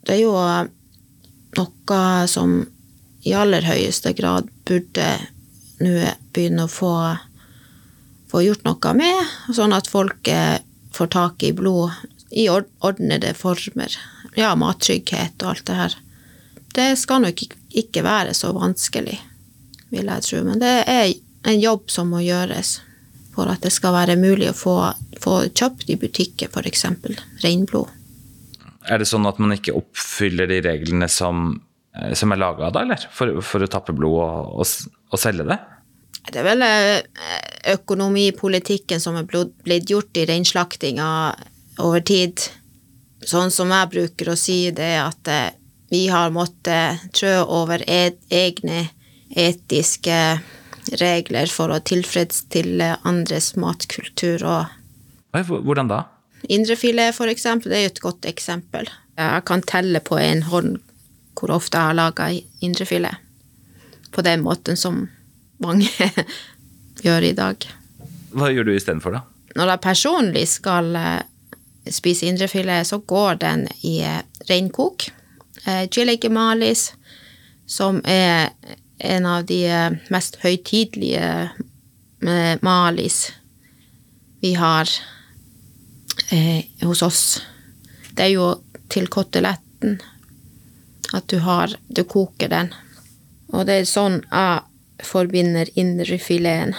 Det 0.06 0.18
er 0.18 0.24
jo 0.24 0.36
noe 1.58 2.28
som 2.30 2.62
i 3.26 3.34
aller 3.38 3.66
høyeste 3.66 4.14
grad 4.18 4.50
burde 4.66 5.10
nå 5.82 6.14
begynne 6.34 6.66
å 6.66 6.72
få, 6.72 6.94
få, 8.30 8.44
gjort 8.46 8.66
noe 8.66 8.94
med, 8.98 9.34
sånn 9.54 9.74
at 9.74 9.90
folk 9.90 10.30
får 10.94 11.12
tak 11.14 11.46
i 11.46 11.54
blod 11.58 11.94
i 12.32 12.48
ordnede 12.50 13.34
former. 13.38 13.94
Ja, 14.38 14.54
mattrygghet 14.56 15.42
og 15.42 15.56
alt 15.56 15.66
det 15.68 15.78
her. 15.80 15.98
Det 16.76 16.88
skal 17.00 17.26
nok 17.26 17.44
ikke 17.82 18.04
være 18.06 18.36
så 18.38 18.54
vanskelig, 18.56 19.18
vil 19.92 20.12
jeg 20.14 20.28
tro. 20.28 20.44
Men 20.48 20.62
det 20.62 20.76
er 20.88 21.10
en 21.52 21.60
jobb 21.60 21.90
som 21.92 22.14
må 22.14 22.22
gjøres 22.24 22.80
for 23.36 23.52
at 23.52 23.64
det 23.64 23.72
skal 23.74 23.96
være 23.96 24.20
mulig 24.20 24.52
å 24.52 24.56
få, 24.58 24.76
få 25.24 25.42
kjøpt 25.50 25.92
i 25.92 25.98
butikker, 26.00 26.52
f.eks. 26.52 26.86
reinblod. 27.44 27.92
Er 28.90 29.00
det 29.00 29.08
sånn 29.08 29.28
at 29.30 29.38
man 29.40 29.54
ikke 29.56 29.76
oppfyller 29.78 30.50
de 30.50 30.60
reglene 30.66 31.08
som 31.12 31.60
Eh, 31.98 32.14
som 32.14 32.32
er 32.32 32.40
laga 32.40 32.72
da, 32.72 32.86
eller? 32.86 33.08
For, 33.12 33.42
for, 33.44 33.64
å 33.64 33.72
tappe 33.72 33.96
blod 33.96 34.18
og, 34.24 34.52
og, 34.64 34.92
og, 35.12 35.20
selge 35.20 35.48
det? 35.50 35.60
Det 36.32 36.40
er 36.40 36.48
vel 36.48 36.66
eh, 36.66 37.00
økonomipolitikken 37.74 39.02
som 39.04 39.18
er 39.20 39.28
blitt 39.28 39.92
gjort 39.92 40.20
i 40.20 40.28
reinslaktinga 40.30 41.08
over 41.84 42.04
tid. 42.06 42.46
Sånn 43.28 43.52
som 43.54 43.72
jeg 43.74 43.92
bruker 43.92 44.32
å 44.32 44.40
si 44.40 44.64
det, 44.76 44.94
er 44.96 45.10
at 45.10 45.32
eh, 45.32 45.50
vi 45.92 46.06
har 46.08 46.32
måttet 46.32 47.04
trø 47.18 47.34
over 47.44 47.84
egne 47.88 48.86
etiske 49.30 50.20
regler 51.02 51.52
for 51.52 51.72
å 51.72 51.82
tilfredsstille 51.84 52.94
andres 53.08 53.54
matkultur 53.60 54.46
og 54.48 54.78
Hvordan 55.32 55.88
da? 55.88 56.02
Indrefilet, 56.52 57.16
for 57.16 57.32
eksempel, 57.32 57.72
det 57.72 57.78
er 57.80 57.86
et 57.88 58.02
godt 58.04 58.26
eksempel. 58.28 58.90
Jeg 59.16 59.44
kan 59.48 59.62
telle 59.64 60.02
på 60.04 60.18
en 60.20 60.42
hånd 60.50 60.74
hvor 61.40 61.54
ofte 61.56 61.80
jeg 61.80 61.92
har 61.92 61.96
laga 61.96 62.28
indrefilet. 62.60 63.16
På 64.12 64.24
den 64.28 64.44
måten 64.44 64.76
som 64.76 65.06
mange 65.64 65.88
gjør 67.06 67.30
i 67.30 67.36
dag. 67.38 67.68
Hva 68.36 68.52
gjør 68.52 68.68
du 68.68 68.74
istedenfor, 68.76 69.16
da? 69.16 69.24
Når 69.56 69.74
jeg 69.74 69.84
personlig 69.88 70.44
skal 70.52 70.92
eh, 71.00 71.24
spise 71.92 72.28
indrefilet, 72.28 72.88
så 72.88 73.00
går 73.00 73.40
den 73.44 73.66
i 73.88 74.02
eh, 74.04 74.20
reinkok. 74.52 75.08
Eh, 75.66 76.30
Malis, 76.30 76.94
som 77.66 78.02
er 78.06 78.50
en 78.98 79.26
av 79.26 79.46
de 79.46 79.66
mest 80.10 80.38
høytidelige 80.42 81.50
malis 82.62 83.32
vi 84.42 84.54
har 84.54 84.90
eh, 86.30 86.66
hos 86.82 87.02
oss. 87.02 87.42
Det 88.14 88.26
er 88.26 88.34
jo 88.36 88.48
til 88.90 89.08
koteletten 89.08 90.00
at 91.14 91.28
du 91.28 91.40
har 91.44 91.74
Du 91.88 92.04
koker 92.04 92.50
den. 92.50 92.74
Og 93.52 93.66
det 93.66 93.74
er 93.82 93.90
sånn 93.90 94.22
jeg 94.32 95.06
forbinder 95.06 95.70
indrefileten 95.76 96.76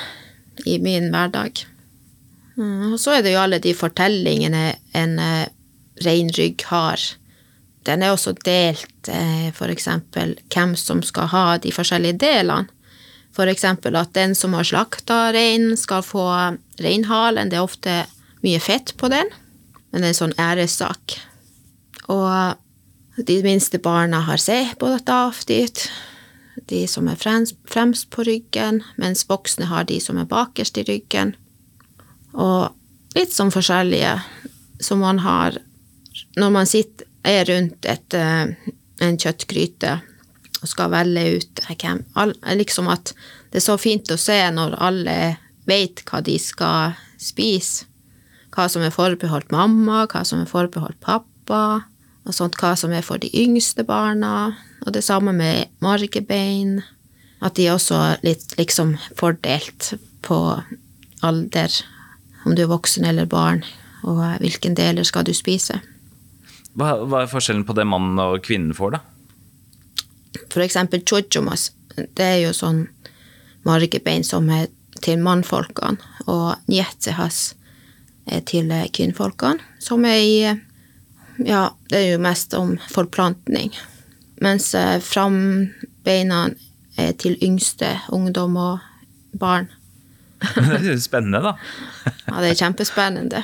i 0.65 0.79
min 0.79 1.11
hverdag. 1.11 1.67
Mm, 2.57 2.93
og 2.93 3.01
så 3.01 3.19
er 3.19 3.23
det 3.23 3.35
jo 3.35 3.43
alle 3.43 3.59
de 3.59 3.75
fortellingene 3.75 4.65
en 4.95 5.19
reinrygg 6.05 6.63
har. 6.71 7.03
Den 7.87 8.03
er 8.03 8.15
også 8.15 8.35
delt, 8.47 9.11
for 9.57 9.73
eksempel 9.73 10.37
hvem 10.53 10.77
som 10.79 11.03
skal 11.03 11.31
ha 11.33 11.47
de 11.59 11.73
forskjellige 11.75 12.21
delene. 12.23 12.71
For 13.33 13.49
eksempel 13.49 13.97
at 13.97 14.13
den 14.13 14.35
som 14.37 14.53
har 14.55 14.67
slakta 14.69 15.33
reinen, 15.33 15.77
skal 15.81 16.05
få 16.05 16.27
reinhalen. 16.83 17.49
Det 17.49 17.57
er 17.57 17.65
ofte 17.65 17.95
mye 18.45 18.61
fett 18.61 18.93
på 19.01 19.09
den, 19.09 19.31
men 19.91 20.03
det 20.03 20.11
er 20.11 20.13
en 20.13 20.21
sånn 20.21 20.41
æressak. 20.41 21.17
Og 22.13 23.23
de 23.27 23.39
minste 23.45 23.81
barna 23.83 24.21
har 24.27 24.41
seg 24.41 24.75
på 24.81 24.91
dette 24.93 25.19
dit, 25.49 25.85
de 26.69 26.83
som 26.89 27.09
er 27.09 27.17
fremst 27.17 28.11
på 28.13 28.25
ryggen, 28.29 28.83
mens 29.01 29.25
voksne 29.29 29.71
har 29.73 29.89
de 29.89 29.99
som 30.01 30.21
er 30.21 30.29
bakerst 30.29 30.79
i 30.79 30.87
ryggen. 30.89 31.35
Og 32.33 32.69
litt 33.17 33.33
sånn 33.33 33.53
forskjellige 33.53 34.19
som 34.83 35.01
man 35.01 35.23
har 35.25 35.57
når 36.37 36.53
man 36.53 36.69
sitter, 36.69 37.09
er 37.25 37.45
rundt 37.49 37.87
et, 37.87 38.15
eh, 38.15 38.55
en 39.01 39.19
kjøttgryte 39.19 40.01
og 40.63 40.69
skal 40.71 40.93
velge 40.93 41.39
ut 41.39 41.63
hvem 41.69 42.05
Liksom 42.59 42.89
at 42.89 43.15
det 43.51 43.61
er 43.61 43.67
så 43.67 43.79
fint 43.81 44.11
å 44.11 44.19
se 44.21 44.39
når 44.55 44.79
alle 44.81 45.17
vet 45.69 46.03
hva 46.09 46.23
de 46.25 46.39
skal 46.41 46.95
spise. 47.21 47.87
Hva 48.53 48.69
som 48.69 48.83
er 48.85 48.93
forbeholdt 48.93 49.53
mamma, 49.53 50.07
hva 50.07 50.25
som 50.29 50.43
er 50.43 50.51
forbeholdt 50.51 51.01
pappa 51.01 51.85
og 52.23 52.35
sånt, 52.37 52.59
hva 52.61 52.75
som 52.79 52.93
er 52.93 53.05
for 53.05 53.19
de 53.19 53.31
yngste 53.35 53.85
barna. 53.85 54.55
Og 54.87 54.93
det 54.93 55.05
samme 55.05 55.33
med 55.33 55.71
margebein. 55.81 56.83
At 57.43 57.57
de 57.59 57.67
er 57.67 58.21
litt 58.23 58.55
liksom 58.59 58.97
fordelt 59.19 59.95
på 60.23 60.63
alder, 61.23 61.73
om 62.47 62.55
du 62.55 62.63
er 62.63 62.71
voksen 62.71 63.07
eller 63.07 63.27
barn, 63.27 63.65
og 64.07 64.23
hvilken 64.43 64.77
deler 64.79 65.07
skal 65.07 65.27
du 65.27 65.33
spise. 65.35 65.81
Hva, 66.79 66.95
hva 67.05 67.23
er 67.23 67.31
forskjellen 67.31 67.67
på 67.69 67.77
det 67.77 67.85
mannen 67.89 68.21
og 68.23 68.41
kvinnen 68.45 68.73
får, 68.77 68.97
da? 68.97 69.03
For 70.53 70.65
eksempel 70.65 71.03
chochomas. 71.05 71.71
Det 71.97 72.25
er 72.25 72.39
jo 72.47 72.53
sånn 72.57 72.87
margebein 73.69 74.25
som 74.25 74.49
er 74.53 74.71
til 75.03 75.21
mannfolkene, 75.23 76.01
og 76.31 76.63
njetsehas 76.71 77.53
er 78.31 78.45
til 78.47 78.71
kvinnfolkene, 78.95 79.61
som 79.83 80.05
er 80.09 80.21
i 80.21 80.37
Ja, 81.43 81.71
det 81.89 81.97
er 81.97 82.11
jo 82.13 82.19
mest 82.23 82.53
om 82.55 82.75
forplantning. 82.93 83.73
Mens 84.45 84.69
frambeina 85.01 86.43
er 87.01 87.15
til 87.19 87.39
yngste 87.43 87.89
ungdom 88.13 88.59
og 88.61 88.85
barn. 89.41 89.71
det 90.55 90.77
er 90.83 90.91
jo 90.93 90.99
spennende, 91.01 91.41
da. 91.41 91.55
ja, 92.05 92.43
det 92.43 92.51
er 92.51 92.61
kjempespennende. 92.61 93.43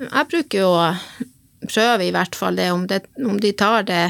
Jeg 0.00 0.30
bruker 0.32 0.64
jo 0.64 0.72
å 1.68 1.74
prøve 1.74 2.08
i 2.08 2.14
hvert 2.14 2.36
fall 2.38 2.56
det, 2.56 2.70
om, 2.72 2.86
det, 2.88 3.04
om 3.20 3.36
de 3.40 3.52
tar 3.52 3.84
det 3.88 4.06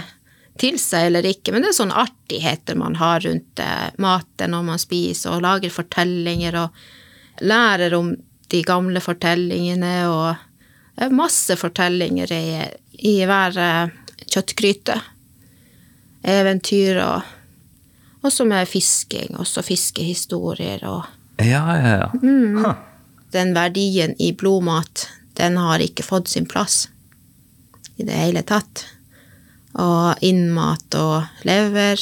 til 0.59 0.79
seg 0.81 1.09
eller 1.09 1.27
ikke, 1.27 1.53
men 1.55 1.63
det 1.63 1.73
er 1.73 1.79
sånne 1.79 2.01
artigheter 2.03 2.79
man 2.79 2.99
har 2.99 3.23
rundt 3.23 3.63
eh, 3.63 3.91
maten 4.03 4.55
når 4.55 4.67
man 4.67 4.83
spiser, 4.83 5.37
og 5.37 5.45
lager 5.45 5.73
fortellinger 5.73 6.59
og 6.65 7.45
lærer 7.47 7.95
om 7.95 8.13
de 8.51 8.63
gamle 8.67 9.01
fortellingene, 9.05 9.95
og 10.11 10.99
det 10.99 11.07
er 11.07 11.15
masse 11.15 11.55
fortellinger 11.61 12.33
i, 12.35 12.43
i 13.07 13.15
hver 13.29 13.61
eh, 13.63 13.95
kjøttgryte. 14.27 14.99
Eventyr 16.29 16.99
og 17.05 18.27
også 18.27 18.49
med 18.49 18.67
fisking, 18.67 19.39
også 19.39 19.63
fiskehistorier 19.63 20.83
og 20.91 21.15
Ja, 21.39 21.63
ja, 21.79 21.91
ja. 22.03 22.09
Mm. 22.19 22.65
Den 23.31 23.53
verdien 23.55 24.17
i 24.19 24.33
blodmat, 24.35 25.07
den 25.39 25.55
har 25.61 25.79
ikke 25.79 26.03
fått 26.03 26.33
sin 26.33 26.49
plass 26.51 26.89
i 27.99 28.07
det 28.07 28.17
hele 28.17 28.45
tatt 28.47 28.87
og 29.79 30.23
innmat 30.25 30.95
og 30.99 31.45
lever. 31.47 32.01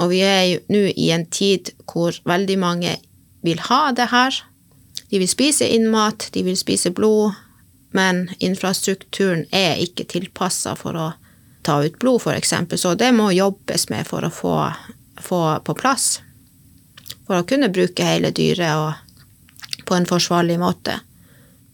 Og 0.00 0.12
vi 0.12 0.22
er 0.24 0.42
jo 0.46 0.60
nå 0.72 0.82
i 0.96 1.10
en 1.14 1.26
tid 1.26 1.72
hvor 1.90 2.16
veldig 2.28 2.58
mange 2.60 2.96
vil 3.42 3.60
ha 3.68 3.90
det 3.96 4.08
her. 4.12 4.36
De 5.10 5.20
vil 5.20 5.28
spise 5.28 5.68
innmat, 5.68 6.30
de 6.32 6.44
vil 6.46 6.56
spise 6.56 6.92
blod, 6.94 7.34
men 7.92 8.28
infrastrukturen 8.40 9.44
er 9.52 9.80
ikke 9.82 10.08
tilpassa 10.08 10.74
for 10.78 10.96
å 10.96 11.08
ta 11.62 11.82
ut 11.84 11.98
blod, 12.00 12.22
f.eks. 12.22 12.54
Så 12.80 12.94
det 12.98 13.12
må 13.14 13.30
jobbes 13.34 13.88
med 13.92 14.08
for 14.08 14.24
å 14.24 14.32
få, 14.32 14.56
få, 15.20 15.42
på 15.64 15.76
plass. 15.78 16.22
For 17.26 17.38
å 17.38 17.46
kunne 17.48 17.70
bruke 17.72 18.06
hele 18.06 18.32
dyret 18.34 18.78
og 18.80 19.84
på 19.86 19.98
en 19.98 20.08
forsvarlig 20.08 20.56
måte. 20.62 20.96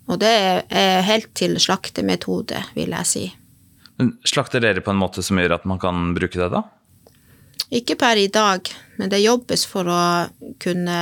Og 0.08 0.18
det 0.22 0.32
er 0.32 1.04
helt 1.04 1.30
til 1.36 1.58
slaktemetode, 1.60 2.62
vil 2.74 2.94
jeg 2.96 3.08
si. 3.08 3.24
Slakter 4.24 4.62
dere 4.62 4.80
på 4.84 4.92
en 4.94 5.00
måte 5.00 5.24
som 5.26 5.38
gjør 5.40 5.58
at 5.58 5.66
man 5.68 5.80
kan 5.82 6.12
bruke 6.16 6.38
det, 6.38 6.48
da? 6.54 6.62
Ikke 7.74 7.98
per 8.00 8.16
i 8.16 8.28
dag, 8.32 8.70
men 8.96 9.10
det 9.12 9.20
jobbes 9.20 9.66
for 9.68 9.90
å 9.92 10.02
kunne 10.62 10.98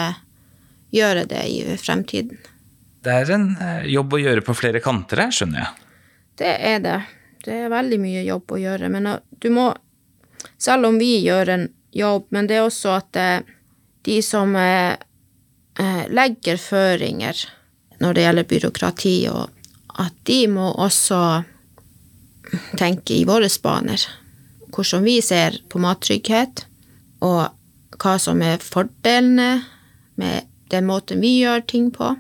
gjøre 0.95 1.27
det 1.31 1.43
i 1.47 1.61
fremtiden. 1.79 2.41
Det 3.07 3.15
er 3.15 3.31
en 3.37 3.51
eh, 3.63 3.85
jobb 3.93 4.17
å 4.17 4.23
gjøre 4.23 4.43
på 4.43 4.55
flere 4.57 4.83
kanter 4.83 5.23
her, 5.23 5.35
skjønner 5.35 5.63
jeg. 5.63 5.91
Det 6.43 6.55
er 6.73 6.81
det. 6.83 6.97
Det 7.47 7.59
er 7.63 7.71
veldig 7.71 7.99
mye 8.03 8.25
jobb 8.27 8.57
å 8.57 8.59
gjøre. 8.59 8.91
Men 8.93 9.13
eh, 9.13 9.21
du 9.43 9.51
må 9.55 9.73
Selv 10.61 10.87
om 10.87 10.99
vi 10.99 11.19
gjør 11.25 11.49
en 11.53 11.65
jobb, 11.97 12.27
men 12.31 12.47
det 12.47 12.59
er 12.59 12.65
også 12.65 12.93
at 12.97 13.17
eh, 13.19 13.47
de 14.07 14.21
som 14.23 14.53
legger 16.09 16.61
føringer 16.61 17.41
når 18.03 18.17
det 18.17 18.25
gjelder 18.27 18.49
byråkrati, 18.51 19.17
og 19.33 19.51
at 20.03 20.17
de 20.29 20.41
må 20.53 20.71
også 20.73 21.21
tenke 22.79 23.17
i 23.17 23.27
våre 23.29 23.49
baner. 23.63 24.03
Hvordan 24.75 25.05
vi 25.05 25.21
ser 25.25 25.61
på 25.71 25.81
mattrygghet, 25.81 26.67
og 27.25 27.49
hva 27.97 28.17
som 28.21 28.43
er 28.45 28.61
fordelene 28.63 29.65
med 30.21 30.49
den 30.71 30.87
måten 30.89 31.23
vi 31.23 31.39
gjør 31.41 31.65
ting 31.69 31.91
på. 31.95 32.15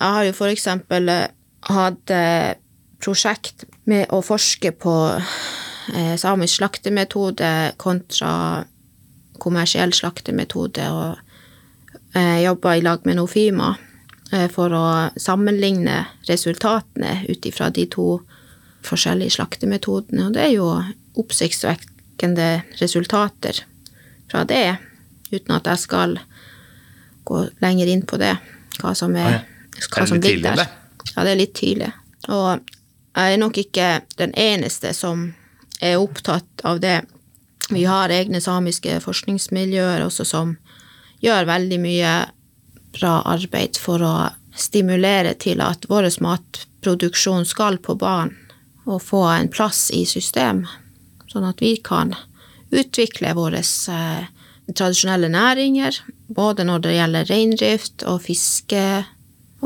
Jeg 0.00 0.14
har 0.16 0.26
jo 0.28 0.36
for 0.36 0.52
eksempel 0.52 1.08
eh, 1.08 1.32
hatt 1.72 2.12
eh, 2.12 2.54
prosjekt 3.02 3.64
med 3.88 4.12
å 4.14 4.22
forske 4.24 4.72
på 4.76 4.94
eh, 5.16 6.14
samisk 6.20 6.60
slaktemetode 6.60 7.52
kontra 7.80 8.64
kommersiell 9.36 9.92
slaktemetode, 9.92 10.86
og 10.88 11.22
jobba 12.16 12.70
i 12.78 12.80
lag 12.80 13.02
med 13.04 13.18
Nofima 13.18 13.74
for 14.50 14.72
å 14.74 14.86
sammenligne 15.20 16.00
resultatene 16.26 17.20
ut 17.28 17.46
ifra 17.46 17.68
de 17.70 17.84
to 17.90 18.08
forskjellige 18.86 19.36
slaktemetodene, 19.36 20.26
og 20.26 20.34
det 20.34 20.42
er 20.42 20.54
jo 20.56 20.70
oppsiktsvekkende 21.18 22.48
resultater 22.80 23.62
fra 24.30 24.44
det, 24.48 24.78
uten 25.30 25.54
at 25.56 25.70
jeg 25.70 25.84
skal 25.84 26.18
gå 27.26 27.42
lenger 27.62 27.90
inn 27.90 28.04
på 28.06 28.18
det, 28.20 28.34
hva 28.80 28.94
som 28.98 29.14
er, 29.18 29.42
hva 29.90 30.06
som 30.06 30.20
ligger 30.20 30.58
der. 30.58 30.66
Ja, 31.14 31.24
det 31.24 31.32
er 31.32 31.40
litt 31.40 31.54
tidlig. 31.58 31.90
Og 32.28 32.60
jeg 33.16 33.34
er 33.34 33.40
nok 33.40 33.58
ikke 33.62 33.90
den 34.20 34.34
eneste 34.36 34.92
som 34.94 35.30
er 35.80 36.00
opptatt 36.00 36.64
av 36.66 36.80
det. 36.82 37.00
Vi 37.70 37.86
har 37.88 38.12
egne 38.14 38.40
samiske 38.42 38.98
forskningsmiljøer 39.02 40.04
også 40.04 40.26
som 40.28 40.56
gjør 41.24 41.48
veldig 41.48 41.78
mye 41.82 42.12
bra 42.96 43.20
arbeid 43.28 43.78
for 43.80 44.02
å 44.04 44.14
stimulere 44.56 45.34
til 45.38 45.60
at 45.64 45.86
vår 45.90 46.08
matproduksjon 46.24 47.46
skal 47.48 47.78
på 47.78 47.96
banen 48.00 48.34
og 48.86 49.02
få 49.02 49.24
en 49.32 49.48
plass 49.50 49.88
i 49.90 50.04
system, 50.06 50.62
sånn 51.26 51.46
at 51.48 51.62
vi 51.62 51.74
kan 51.82 52.14
utvikle 52.70 53.32
våre 53.34 53.58
eh, 53.58 54.28
tradisjonelle 54.70 55.30
næringer, 55.32 55.98
både 56.30 56.66
når 56.66 56.84
det 56.84 56.94
gjelder 56.94 57.30
reindrift 57.30 58.06
og 58.06 58.22
fiske 58.26 58.84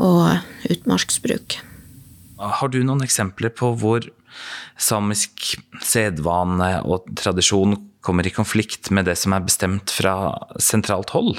og 0.01 0.71
utmarksbruk. 0.73 1.59
Har 2.41 2.73
du 2.73 2.81
noen 2.81 3.05
eksempler 3.05 3.53
på 3.53 3.75
hvor 3.77 4.07
samisk 4.81 5.53
sedvane 5.85 6.73
og 6.89 7.09
tradisjon 7.19 7.77
kommer 8.01 8.25
i 8.25 8.33
konflikt 8.33 8.89
med 8.89 9.05
det 9.05 9.17
som 9.21 9.35
er 9.37 9.45
bestemt 9.45 9.93
fra 9.93 10.15
sentralt 10.57 11.13
hold? 11.13 11.35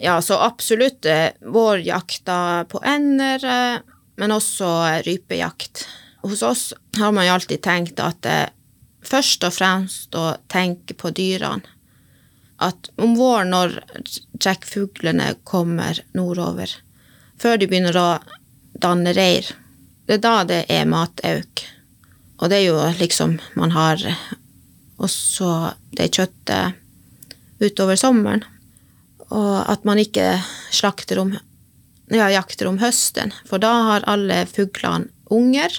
Ja, 0.00 0.20
så 0.22 0.38
absolutt 0.42 1.06
vår 1.06 1.52
vårjakta 1.52 2.66
på 2.68 2.82
ender, 2.84 3.44
eh, 3.44 3.80
men 4.16 4.34
også 4.34 4.68
rypejakt 5.06 5.86
hos 6.22 6.42
oss 6.42 6.74
har 6.98 7.12
man 7.12 7.26
jo 7.26 7.32
alltid 7.38 7.62
tenkt 7.62 8.00
at 8.02 8.26
først 9.06 9.44
og 9.46 9.54
fremst 9.54 10.16
å 10.18 10.32
tenke 10.50 10.96
på 10.98 11.12
dyrene. 11.14 11.62
At 12.58 12.90
om 12.98 13.14
våren, 13.14 13.52
når 13.54 13.76
trekkfuglene 14.42 15.30
kommer 15.46 16.00
nordover, 16.18 16.72
før 17.38 17.60
de 17.60 17.68
begynner 17.70 17.94
å 17.96 18.08
danne 18.74 19.14
reir, 19.14 19.46
det 20.08 20.18
er 20.18 20.24
da 20.24 20.36
det 20.48 20.64
er 20.72 20.88
matauk. 20.90 21.62
Og 22.38 22.50
det 22.50 22.60
er 22.60 22.66
jo 22.68 22.82
liksom 22.98 23.38
Man 23.58 23.72
har 23.74 24.02
også 24.98 25.74
det 25.94 26.10
kjøttet 26.14 26.78
utover 27.60 27.98
sommeren. 27.98 28.44
Og 29.34 29.54
at 29.68 29.84
man 29.84 30.00
ikke 30.00 30.38
slakter 30.72 31.20
om 31.20 31.34
ja, 32.08 32.30
jakter 32.32 32.70
om 32.70 32.78
høsten, 32.80 33.34
for 33.44 33.60
da 33.60 33.72
har 33.90 34.06
alle 34.08 34.46
fuglene 34.48 35.10
unger 35.28 35.74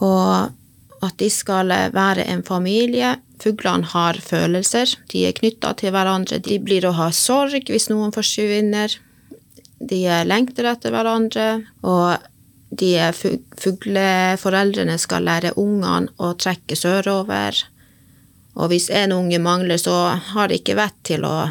og 0.00 1.04
at 1.04 1.16
de 1.20 1.28
skal 1.32 1.72
være 1.94 2.26
en 2.28 2.42
familie. 2.44 3.14
Fuglene 3.40 3.88
har 3.92 4.18
følelser, 4.20 4.96
de 5.12 5.26
er 5.28 5.36
knytta 5.36 5.72
til 5.80 5.94
hverandre. 5.94 6.40
De 6.44 6.58
blir 6.60 6.84
å 6.88 6.96
ha 6.96 7.08
sorg 7.12 7.70
hvis 7.72 7.88
noen 7.92 8.12
forsvinner. 8.12 8.96
De 9.80 10.02
lengter 10.28 10.68
etter 10.68 10.92
hverandre, 10.92 11.46
og 11.80 12.20
de 12.70 12.92
fugleforeldrene 13.16 14.98
skal 15.00 15.24
lære 15.24 15.56
ungene 15.60 16.12
å 16.20 16.34
trekke 16.36 16.76
sørover. 16.76 17.56
Og 18.60 18.68
hvis 18.72 18.90
en 18.92 19.16
unge 19.16 19.40
mangler, 19.40 19.80
så 19.80 20.12
har 20.34 20.50
de 20.50 20.60
ikke 20.60 20.76
vett 20.76 20.98
til 21.06 21.24
å 21.24 21.48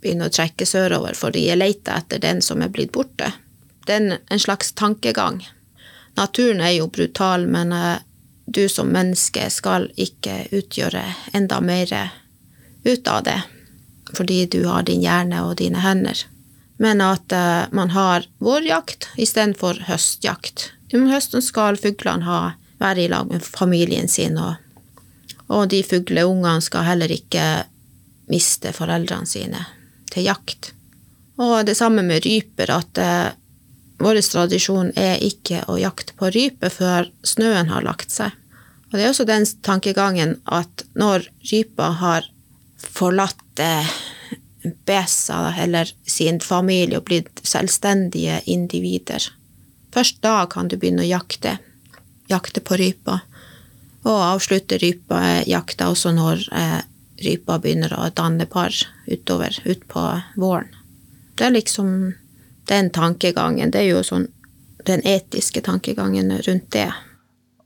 begynne 0.00 0.28
å 0.28 0.32
trekke 0.32 0.66
sørover, 0.66 1.14
for 1.14 1.34
de 1.34 1.46
leter 1.56 1.96
etter 1.96 2.22
den 2.22 2.42
som 2.42 2.62
er 2.62 2.72
blitt 2.72 2.92
borte. 2.92 3.32
Det 3.86 3.96
er 3.96 4.18
en 4.18 4.40
slags 4.40 4.72
tankegang. 4.72 5.42
Naturen 6.18 6.60
er 6.60 6.76
jo 6.78 6.88
brutal, 6.92 7.46
men 7.46 7.72
eh, 7.72 8.02
du 8.46 8.68
som 8.68 8.90
menneske 8.90 9.46
skal 9.50 9.88
ikke 9.96 10.48
utgjøre 10.50 11.04
enda 11.32 11.60
mer 11.60 11.92
ut 12.84 13.08
av 13.08 13.22
det, 13.24 13.38
fordi 14.16 14.46
du 14.46 14.64
har 14.66 14.82
din 14.88 15.02
hjerne 15.04 15.44
og 15.46 15.56
dine 15.60 15.82
hender. 15.84 16.24
Men 16.80 17.02
at 17.04 17.32
uh, 17.36 17.68
man 17.76 17.92
har 17.92 18.24
vårjakt 18.40 19.10
istedenfor 19.20 19.82
høstjakt. 19.86 20.70
Om 20.96 21.10
høsten 21.12 21.44
skal 21.44 21.76
fuglene 21.78 22.24
ha, 22.24 22.38
være 22.80 23.04
i 23.04 23.10
lag 23.12 23.28
med 23.30 23.44
familien 23.44 24.08
sin, 24.08 24.38
og, 24.40 24.56
og 25.52 25.68
de 25.70 25.82
fugleungene 25.84 26.64
skal 26.64 26.88
heller 26.88 27.12
ikke 27.12 27.44
miste 28.32 28.72
foreldrene 28.74 29.28
sine 29.28 29.66
til 30.12 30.28
jakt. 30.28 30.72
Og 31.40 31.64
det 31.66 31.76
samme 31.78 32.04
med 32.06 32.24
ryper, 32.26 32.72
at 32.74 33.00
eh, 33.00 33.30
vår 34.00 34.20
tradisjon 34.24 34.92
er 34.98 35.20
ikke 35.24 35.64
å 35.68 35.78
jakte 35.80 36.16
på 36.18 36.30
rype 36.34 36.70
før 36.72 37.10
snøen 37.26 37.72
har 37.72 37.84
lagt 37.86 38.12
seg. 38.12 38.32
Og 38.90 38.96
det 38.98 39.04
er 39.04 39.12
også 39.12 39.28
den 39.28 39.46
tankegangen 39.62 40.38
at 40.50 40.84
når 40.98 41.28
rypa 41.52 41.92
har 42.00 42.26
forlatt 42.80 43.62
besa 44.88 45.54
eller 45.58 45.92
sin 46.06 46.40
familie 46.40 46.98
og 46.98 47.06
blitt 47.08 47.42
selvstendige 47.46 48.40
individer. 48.50 49.22
Først 49.94 50.20
da 50.24 50.44
kan 50.50 50.68
du 50.68 50.76
begynne 50.76 51.04
å 51.04 51.10
jakte. 51.10 51.56
Jakte 52.30 52.62
på 52.62 52.78
rypa. 52.78 53.20
Og 54.06 54.16
avslutte 54.16 54.78
rypejakta 54.80 55.90
også 55.92 56.12
når 56.16 56.44
eh, 56.56 56.80
rypa 57.24 57.58
begynner 57.62 57.94
å 57.96 58.08
danne 58.14 58.46
par 58.50 58.74
utover, 59.06 59.56
utpå 59.64 60.06
våren. 60.40 60.72
Det 61.38 61.46
er 61.48 61.54
liksom 61.56 61.92
den 62.68 62.90
tankegangen. 62.94 63.72
Det 63.72 63.82
er 63.82 63.92
jo 63.94 64.02
sånn 64.06 64.26
den 64.88 65.02
etiske 65.04 65.60
tankegangen 65.64 66.32
rundt 66.46 66.70
det. 66.72 66.88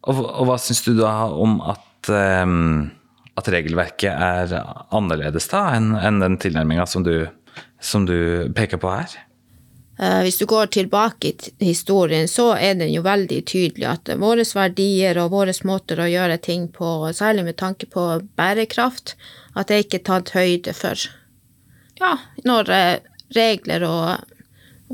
Og, 0.05 0.19
og 0.19 0.49
hva 0.49 0.59
syns 0.61 0.83
du 0.87 0.93
da 0.99 1.15
om 1.31 1.61
at 1.63 2.13
um 2.13 2.93
at 3.35 3.51
regelverket 3.51 4.13
er 4.15 4.55
annerledes 4.95 5.49
da 5.51 5.67
enn 5.75 5.95
en 5.99 6.21
den 6.23 6.39
tilnærminga 6.43 6.87
som, 6.87 7.07
som, 7.83 8.07
du 8.07 8.51
peker 8.55 8.81
på 8.83 8.93
her? 8.93 9.17
Eh, 9.99 10.21
hvis 10.27 10.39
du 10.39 10.47
går 10.51 10.71
tilbake 10.75 11.33
i 11.35 11.71
historien, 11.73 12.29
så 12.31 12.53
er 12.55 12.79
den 12.79 12.93
jo 12.95 13.03
veldig 13.07 13.41
tydelig 13.51 13.89
at 13.91 14.13
våre 14.23 14.47
verdier 14.47 15.19
og 15.23 15.33
våre 15.35 15.55
måter 15.67 16.03
å 16.03 16.11
gjøre 16.11 16.39
ting 16.43 16.69
på, 16.71 17.11
særlig 17.15 17.49
med 17.51 17.59
tanke 17.59 17.91
på 17.91 18.07
bærekraft, 18.39 19.17
at 19.55 19.71
det 19.71 19.85
ikke 19.85 20.01
er 20.01 20.07
tatt 20.11 20.35
høyde 20.35 20.75
for. 20.77 21.09
Ja, 22.01 22.17
når 22.45 22.71
eh, 22.75 22.95
regler 23.35 23.87
og, 23.89 24.39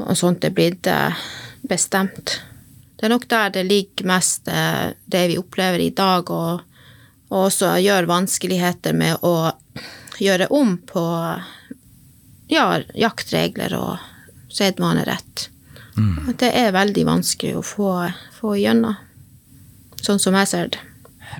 og 0.00 0.16
sånt 0.18 0.44
er 0.44 0.54
blitt 0.54 0.86
eh, 0.90 1.28
bestemt. 1.66 2.38
Det 2.96 3.08
er 3.08 3.14
nok 3.14 3.28
der 3.30 3.54
det 3.54 3.64
ligger 3.68 4.08
mest 4.10 4.44
det 4.44 5.22
vi 5.30 5.38
opplever 5.40 5.80
i 5.80 5.92
dag, 5.96 6.28
og 6.28 6.66
og 7.30 7.46
også 7.46 7.76
gjør 7.78 8.08
vanskeligheter 8.10 8.96
med 8.96 9.22
å 9.22 9.52
gjøre 10.20 10.50
om 10.50 10.74
på 10.82 11.02
ja, 12.50 12.66
jaktregler 12.98 13.76
og 13.78 14.50
sedvanerett. 14.50 15.46
Mm. 15.94 16.32
Det 16.40 16.50
er 16.58 16.74
veldig 16.74 17.04
vanskelig 17.06 17.60
å 17.60 17.64
få, 17.66 17.92
få 18.34 18.56
gjennom, 18.58 18.98
sånn 20.02 20.18
som 20.22 20.34
jeg 20.40 20.50
ser 20.50 20.72
det. 20.74 20.82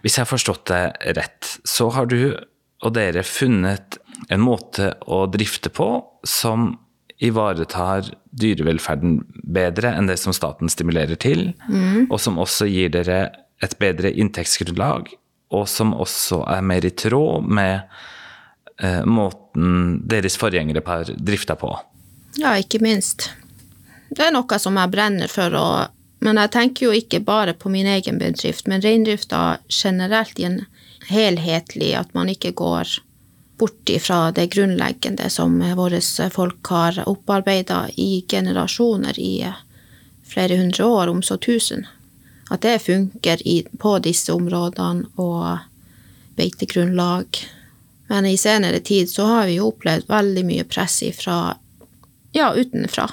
Hvis 0.04 0.16
jeg 0.16 0.22
har 0.22 0.30
forstått 0.30 0.70
det 0.70 0.82
rett, 1.18 1.56
så 1.66 1.88
har 1.90 2.06
du 2.06 2.38
og 2.80 2.94
dere 2.96 3.24
funnet 3.26 3.98
en 4.32 4.42
måte 4.44 4.94
å 5.06 5.24
drifte 5.30 5.72
på 5.72 5.90
som 6.26 6.72
ivaretar 7.20 8.08
dyrevelferden 8.32 9.18
bedre 9.44 9.92
enn 9.92 10.08
det 10.08 10.16
som 10.20 10.32
staten 10.32 10.70
stimulerer 10.72 11.18
til, 11.20 11.50
mm. 11.68 12.08
og 12.08 12.16
som 12.22 12.40
også 12.40 12.68
gir 12.70 12.92
dere 12.94 13.26
et 13.60 13.76
bedre 13.80 14.12
inntektsgrunnlag 14.16 15.10
og 15.50 15.68
som 15.68 15.92
også 15.98 16.44
er 16.50 16.64
mer 16.64 16.86
i 16.86 16.92
tråd 16.94 17.46
med 17.50 17.80
eh, 18.82 19.02
måten 19.06 20.00
deres 20.08 20.38
forgjengere 20.40 20.82
har 20.86 21.10
drifta 21.18 21.56
på. 21.58 21.72
Ja, 22.38 22.54
ikke 22.58 22.80
minst. 22.82 23.32
Det 24.10 24.28
er 24.28 24.34
noe 24.34 24.58
som 24.62 24.78
jeg 24.78 24.92
brenner 24.92 25.30
for, 25.30 25.54
og, 25.58 25.96
men 26.22 26.38
jeg 26.38 26.54
tenker 26.54 26.86
jo 26.86 26.94
ikke 26.94 27.22
bare 27.26 27.54
på 27.58 27.72
min 27.72 27.88
egen 27.90 28.20
bedrift, 28.22 28.70
men 28.70 28.82
reindrifta 28.84 29.58
generelt 29.66 30.38
i 30.38 30.46
en 30.46 30.60
helhetlig, 31.10 31.94
at 31.98 32.14
man 32.14 32.30
ikke 32.32 32.54
går 32.56 32.96
bort 33.60 33.92
ifra 33.92 34.30
det 34.32 34.46
grunnleggende 34.54 35.28
som 35.30 35.58
våre 35.76 36.00
folk 36.32 36.66
har 36.72 37.02
opparbeida 37.06 37.88
i 37.96 38.24
generasjoner, 38.28 39.18
i 39.20 39.44
flere 40.24 40.56
hundre 40.56 40.86
år, 40.86 41.12
om 41.12 41.22
så 41.22 41.36
tusen 41.36 41.86
at 42.50 42.62
det 42.62 42.78
funker 42.82 43.46
i, 43.48 43.62
på 43.78 43.98
disse 44.02 44.32
områdene 44.34 45.06
og 45.22 45.58
beitegrunnlag. 46.34 47.38
Men 48.10 48.26
i 48.26 48.36
senere 48.36 48.80
tid 48.80 49.10
så 49.10 49.28
har 49.28 49.46
vi 49.46 49.60
jo 49.60 49.68
opplevd 49.70 50.08
veldig 50.10 50.42
mye 50.48 50.64
press 50.66 50.98
ifra 51.06 51.36
ja, 52.34 52.48
utenfra 52.54 53.06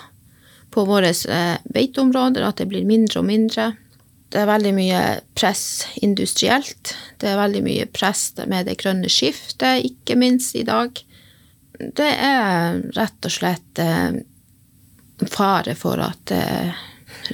på 0.74 0.86
våre 0.90 1.12
eh, 1.14 1.60
beiteområder, 1.74 2.48
at 2.48 2.58
det 2.58 2.66
blir 2.72 2.86
mindre 2.90 3.22
og 3.22 3.28
mindre. 3.30 3.68
Det 4.30 4.42
er 4.42 4.50
veldig 4.50 4.74
mye 4.76 5.02
press 5.40 5.86
industrielt. 6.04 6.96
Det 7.20 7.30
er 7.32 7.40
veldig 7.40 7.62
mye 7.64 7.86
press 7.92 8.34
med 8.46 8.68
det 8.68 8.76
grønne 8.82 9.10
skiftet, 9.12 9.86
ikke 9.88 10.18
minst 10.20 10.56
i 10.60 10.66
dag. 10.68 11.00
Det 11.78 12.10
er 12.12 12.82
rett 12.98 13.30
og 13.30 13.32
slett 13.32 13.80
eh, 13.80 14.20
fare 15.32 15.76
for 15.80 16.02
at 16.04 16.34
eh, 16.34 16.76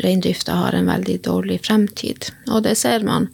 reindrifta 0.03 0.59
har 0.59 0.77
en 0.77 0.91
veldig 0.91 1.17
dårlig 1.25 1.61
fremtid. 1.65 2.29
Og 2.51 2.63
det 2.67 2.75
ser 2.77 3.05
man 3.07 3.29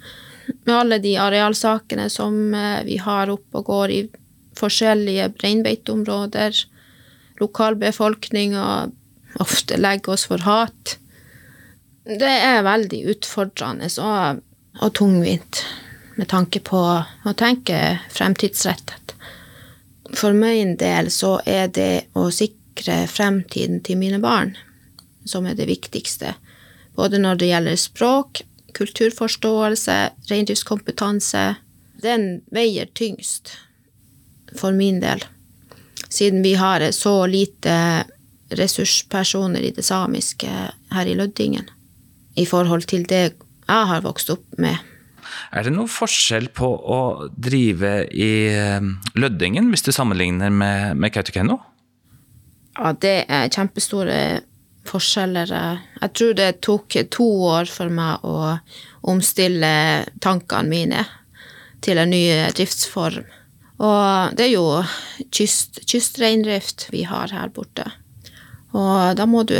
med 0.65 0.75
alle 0.75 0.99
de 1.03 1.17
arealsakene 1.19 2.07
som 2.13 2.53
eh, 2.53 2.83
vi 2.87 2.97
har 3.01 3.33
oppe 3.33 3.59
og 3.59 3.73
går 3.73 3.95
i 3.95 4.01
forskjellige 4.59 5.33
reinbeiteområder. 5.43 6.63
Lokalbefolkninga 7.39 8.65
ofte 9.39 9.77
legger 9.79 10.15
oss 10.15 10.25
for 10.29 10.47
hat. 10.47 10.97
Det 12.09 12.25
er 12.25 12.63
veldig 12.65 13.03
utfordrende 13.11 13.85
og, 14.01 14.39
og 14.81 14.93
tungvint 14.97 15.59
med 16.17 16.29
tanke 16.31 16.57
på 16.65 16.79
å 16.81 17.33
tenke 17.37 17.99
fremtidsrettet. 18.09 19.13
For 20.17 20.33
min 20.33 20.73
del 20.81 21.11
så 21.13 21.35
er 21.45 21.69
det 21.69 22.09
å 22.17 22.31
sikre 22.33 23.03
fremtiden 23.05 23.83
til 23.85 24.01
mine 24.01 24.17
barn 24.23 24.55
som 25.21 25.45
er 25.45 25.53
det 25.53 25.69
viktigste. 25.69 26.33
Både 26.97 27.21
når 27.21 27.37
det 27.37 27.51
gjelder 27.51 27.77
språk, 27.77 28.41
kulturforståelse, 28.73 30.01
reindriftskompetanse. 30.33 31.45
Den 32.01 32.29
veier 32.49 32.89
tyngst 32.97 33.53
for 34.57 34.73
min 34.73 34.97
del, 35.03 35.21
siden 36.09 36.41
vi 36.41 36.57
har 36.57 36.89
så 36.95 37.19
lite 37.29 37.75
ressurspersoner 38.49 39.61
i 39.61 39.75
det 39.77 39.85
samiske 39.85 40.49
her 40.89 41.05
i 41.05 41.13
Lødingen 41.13 41.69
i 42.35 42.45
forhold 42.49 42.87
til 42.89 43.05
det 43.09 43.23
jeg 43.69 43.89
har 43.91 44.05
vokst 44.05 44.31
opp 44.33 44.45
med. 44.61 44.77
Er 45.53 45.65
det 45.65 45.73
noen 45.75 45.89
forskjell 45.89 46.49
på 46.55 46.67
å 46.67 46.99
drive 47.37 48.03
i 48.09 48.31
eh, 48.49 48.85
Lødingen, 49.17 49.69
hvis 49.69 49.85
du 49.85 49.91
sammenligner 49.93 50.53
med, 50.53 50.97
med 50.97 51.13
Kautokeino? 51.13 51.59
Ja, 52.79 52.93
det 52.93 53.25
er 53.29 53.51
kjempestore 53.53 54.19
forskjeller. 54.89 55.51
Jeg 56.01 56.13
tror 56.17 56.35
det 56.37 56.49
tok 56.65 56.97
to 57.13 57.27
år 57.49 57.69
for 57.69 57.93
meg 57.93 58.25
å 58.25 58.55
omstille 59.09 59.71
tankene 60.23 60.69
mine 60.69 61.03
til 61.83 62.01
en 62.01 62.11
ny 62.13 62.23
driftsform. 62.55 63.27
Og 63.79 64.35
det 64.35 64.49
er 64.49 64.53
jo 64.53 64.65
kyst, 65.31 65.81
kystreindrift 65.87 66.89
vi 66.91 67.05
har 67.07 67.31
her 67.31 67.51
borte. 67.53 67.85
Og 68.75 69.15
da 69.17 69.25
må 69.25 69.45
du 69.47 69.55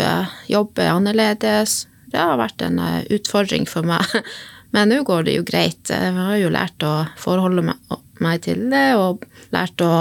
jobbe 0.52 0.90
annerledes. 0.92 1.86
Det 2.10 2.20
har 2.20 2.40
vært 2.40 2.64
en 2.66 2.80
eh, 2.84 3.04
utfordring 3.16 3.68
for 3.70 3.88
meg. 3.88 4.06
Men 4.76 4.92
nå 4.92 5.02
går 5.08 5.26
det 5.26 5.38
jo 5.38 5.46
greit. 5.48 5.90
Jeg 5.90 6.14
har 6.14 6.36
jo 6.38 6.52
lært 6.54 6.84
å 6.86 6.94
forholde 7.18 7.64
meg 7.66 8.44
til 8.46 8.68
det, 8.70 8.88
og 9.00 9.26
lært 9.54 9.82
å 9.82 9.94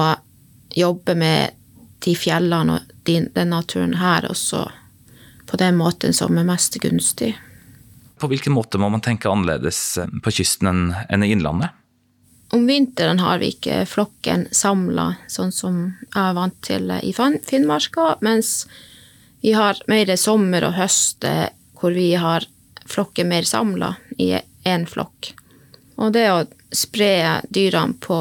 jobbe 0.76 1.14
med 1.16 1.56
de 2.04 2.14
fjellene 2.14 2.76
og 2.76 2.92
den 3.08 3.30
naturen 3.48 3.96
her 3.98 4.26
også 4.28 4.66
på 5.48 5.56
den 5.56 5.78
måten 5.80 6.12
som 6.12 6.36
er 6.36 6.44
mest 6.44 6.76
gunstig. 6.82 7.32
På 8.20 8.28
hvilken 8.28 8.52
måte 8.52 8.78
må 8.78 8.90
man 8.92 9.02
tenke 9.04 9.30
annerledes 9.30 9.80
eh, 9.98 10.10
på 10.22 10.34
kysten 10.40 10.92
enn 11.08 11.24
i 11.24 11.32
innlandet? 11.32 11.72
Om 12.52 12.64
vinteren 12.66 13.20
har 13.20 13.40
vi 13.42 13.50
ikke 13.52 13.82
flokken 13.88 14.46
samla, 14.56 15.10
sånn 15.28 15.52
som 15.52 15.80
jeg 16.00 16.22
er 16.22 16.36
vant 16.36 16.56
til 16.64 16.92
i 16.96 17.12
Finnmarka, 17.12 18.14
mens 18.24 18.62
vi 19.44 19.52
har 19.52 19.76
mer 19.86 20.14
sommer 20.16 20.64
og 20.68 20.76
høst 20.78 21.24
eh, 21.28 21.48
hvor 21.78 21.94
vi 21.96 22.12
har 22.18 22.46
flokken 22.88 23.28
mer 23.28 23.46
samla 23.46 23.94
i 24.18 24.32
én 24.64 24.86
flokk. 24.88 25.32
Og 25.98 26.12
det 26.14 26.26
å 26.32 26.44
spre 26.74 27.40
dyrene 27.48 27.98
på 28.00 28.18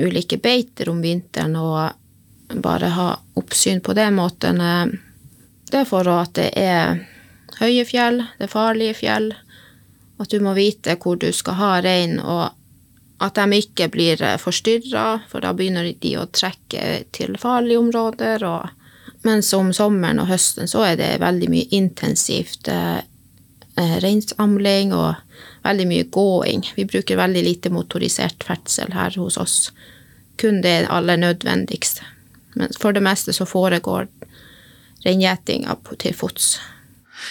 ulike 0.00 0.38
beiter 0.40 0.88
om 0.88 1.02
vinteren 1.04 1.56
og 1.60 2.56
bare 2.64 2.90
ha 2.96 3.10
oppsyn 3.38 3.80
på 3.84 3.94
den 3.94 4.16
måten 4.16 4.60
eh, 4.60 4.86
det 5.70 5.84
er 5.84 5.86
for 5.86 6.08
at 6.10 6.34
det 6.34 6.48
er 6.58 7.04
høye 7.60 7.84
fjell, 7.86 8.24
det 8.38 8.48
er 8.48 8.50
farlige 8.50 8.96
fjell, 9.04 9.28
at 10.20 10.32
du 10.32 10.42
må 10.42 10.56
vite 10.56 10.96
hvor 11.00 11.20
du 11.20 11.28
skal 11.32 11.56
ha 11.60 11.70
rein, 11.84 12.18
og 12.18 12.50
at 13.22 13.38
de 13.38 13.60
ikke 13.60 13.90
blir 13.92 14.22
forstyrra, 14.40 15.22
for 15.30 15.44
da 15.44 15.52
begynner 15.54 15.92
de 16.02 16.14
å 16.18 16.26
trekke 16.26 17.04
til 17.14 17.36
farlige 17.38 17.78
områder. 17.78 18.44
Og, 18.48 18.79
mens 19.26 19.52
om 19.52 19.72
sommeren 19.76 20.22
og 20.22 20.30
høsten 20.30 20.68
så 20.70 20.84
er 20.88 21.00
det 21.00 21.10
veldig 21.20 21.50
mye 21.52 21.68
intensivt 21.76 22.70
eh, 22.72 23.02
eh, 23.76 23.96
reinsamling 24.04 24.94
og 24.96 25.14
veldig 25.66 25.86
mye 25.90 26.08
gåing. 26.12 26.64
Vi 26.76 26.86
bruker 26.88 27.20
veldig 27.20 27.44
lite 27.44 27.72
motorisert 27.74 28.44
ferdsel 28.46 28.94
her 28.96 29.16
hos 29.20 29.36
oss. 29.40 29.58
Kun 30.40 30.62
det 30.64 30.86
aller 30.88 31.20
nødvendigste. 31.20 32.06
Men 32.56 32.72
for 32.80 32.96
det 32.96 33.04
meste 33.04 33.32
så 33.36 33.46
foregår 33.46 34.08
reingjetinga 35.04 35.76
til 36.00 36.14
fots. 36.16 36.58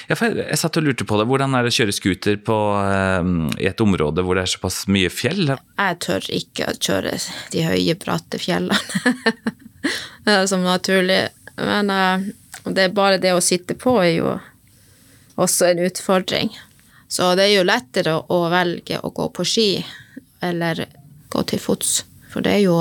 Ja, 0.10 0.16
jeg, 0.22 0.58
satt 0.60 0.78
og 0.78 0.86
lurte 0.86 1.06
på 1.08 1.18
det. 1.20 1.26
Hvordan 1.30 1.56
er 1.58 1.66
det 1.66 1.74
å 1.74 1.78
kjøre 1.80 1.96
scooter 1.96 2.38
på, 2.46 2.58
um, 2.78 3.50
i 3.58 3.68
et 3.70 3.82
område 3.82 4.24
hvor 4.26 4.38
det 4.38 4.46
er 4.46 4.54
såpass 4.54 4.84
mye 4.92 5.10
fjell? 5.14 5.50
Jeg 5.50 5.98
tør 6.06 6.30
ikke 6.36 6.70
å 6.70 6.78
kjøre 6.78 7.16
de 7.54 7.66
høye, 7.66 7.98
bratte 8.00 8.42
fjellene. 8.42 9.16
eh, 10.30 10.44
som 10.50 10.66
naturlig. 10.66 11.24
Men 11.60 11.90
uh, 11.92 12.26
det 12.66 12.88
er 12.88 12.96
bare 12.96 13.20
det 13.22 13.34
å 13.36 13.44
sitte 13.44 13.76
på 13.80 13.98
er 14.04 14.14
jo 14.18 14.34
også 15.40 15.70
en 15.70 15.84
utfordring. 15.88 16.52
Så 17.10 17.34
det 17.36 17.48
er 17.48 17.56
jo 17.58 17.68
lettere 17.68 18.20
å 18.30 18.40
velge 18.52 19.00
å 19.02 19.10
gå 19.16 19.30
på 19.34 19.46
ski 19.48 19.70
eller 20.46 20.86
gå 21.30 21.44
til 21.50 21.62
fots. 21.62 22.04
For 22.30 22.46
det 22.46 22.60
er 22.60 22.66
jo 22.68 22.78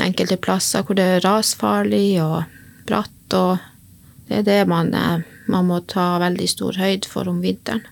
enkelte 0.00 0.38
plasser 0.40 0.84
hvor 0.86 0.96
det 0.98 1.06
er 1.16 1.24
rasfarlig 1.24 2.22
og 2.24 2.44
bratt, 2.88 3.36
og 3.36 3.58
det 4.28 4.40
er 4.40 4.46
det 4.48 4.60
man, 4.70 4.94
eh, 4.94 5.26
man 5.48 5.68
må 5.68 5.82
ta 5.90 6.14
veldig 6.22 6.48
stor 6.48 6.78
høyde 6.80 7.10
for 7.10 7.28
om 7.28 7.42
vinteren. 7.44 7.84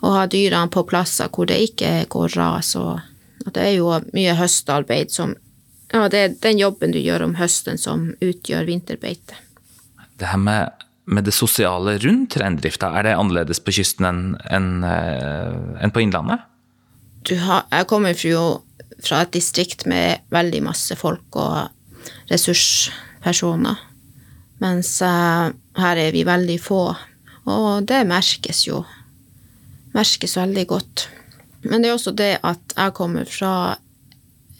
Og 0.00 0.16
ha 0.16 0.24
dyrene 0.30 0.72
på 0.72 0.86
plasser 0.88 1.28
hvor 1.28 1.48
det 1.50 1.60
ikke 1.60 2.06
går 2.08 2.36
ras. 2.38 2.74
og 2.76 3.00
det 3.52 3.62
er 3.62 3.74
jo 3.76 3.92
mye 4.16 4.34
høstarbeid 4.36 5.12
som 5.12 5.34
Ja, 5.90 6.06
det 6.10 6.20
er 6.20 6.36
den 6.42 6.60
jobben 6.60 6.94
du 6.94 7.00
gjør 7.02 7.26
om 7.26 7.34
høsten 7.40 7.80
som 7.80 8.12
utgjør 8.22 8.68
vinterbeite. 8.68 9.38
Det 10.20 10.28
her 10.30 10.38
med, 10.38 10.86
med 11.10 11.26
det 11.26 11.34
sosiale 11.34 11.96
rundt 12.02 12.36
reindrifta, 12.38 12.92
er 12.94 13.08
det 13.08 13.16
annerledes 13.18 13.62
på 13.64 13.74
kysten 13.74 14.06
enn 14.06 14.22
en, 14.46 14.70
en 14.86 15.80
eh, 15.82 15.90
på 15.90 16.04
Innlandet? 16.04 16.46
Har, 17.42 17.66
jeg 17.72 17.88
kommer 17.90 18.16
jo 18.16 18.44
fra 19.04 19.24
et 19.24 19.34
distrikt 19.34 19.86
med 19.90 20.22
veldig 20.32 20.62
masse 20.64 20.96
folk 20.98 21.36
og 21.40 22.06
ressurspersoner. 22.30 23.86
Mens 24.60 24.98
uh, 25.02 25.50
her 25.80 26.00
er 26.00 26.12
vi 26.12 26.24
veldig 26.28 26.58
få. 26.60 26.82
Og 27.48 27.86
det 27.88 28.02
merkes 28.08 28.66
jo. 28.68 28.82
Merkes 29.96 30.36
veldig 30.36 30.66
godt. 30.68 31.06
Men 31.64 31.82
det 31.82 31.90
er 31.90 31.96
også 31.96 32.12
det 32.16 32.34
at 32.46 32.76
jeg 32.76 32.96
kommer 32.96 33.28
fra 33.28 33.52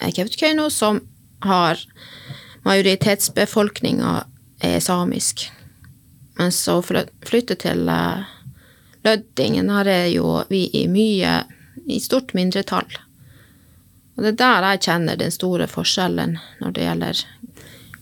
Kautokeino, 0.01 0.69
som 0.73 1.01
har 1.47 1.81
Majoritetsbefolkninga 2.67 4.25
er 4.61 4.81
samisk. 4.85 5.47
Men 6.39 6.53
så 6.53 6.81
flytte 6.83 7.57
til 7.61 7.87
Lødingen, 7.89 8.37
Løddingen, 9.05 9.71
her 9.73 9.89
er 9.89 10.07
jo 10.13 10.43
vi 10.51 10.67
i 10.77 10.85
mye 10.89 11.39
i 11.89 11.97
stort 12.01 12.35
mindretall. 12.37 12.89
Og 14.17 14.25
det 14.27 14.35
er 14.35 14.41
der 14.43 14.67
jeg 14.69 14.83
kjenner 14.85 15.17
den 15.17 15.33
store 15.33 15.69
forskjellen 15.71 16.37
når 16.61 16.75
det 16.77 16.85
gjelder 16.85 17.23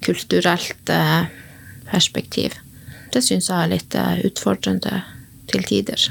kulturelt 0.03 0.91
eh, 0.91 1.29
perspektiv. 1.91 2.59
Det 3.15 3.23
syns 3.23 3.47
jeg 3.47 3.63
er 3.63 3.71
litt 3.77 3.95
eh, 3.95 4.25
utfordrende 4.27 5.05
til 5.53 5.63
tider 5.71 6.09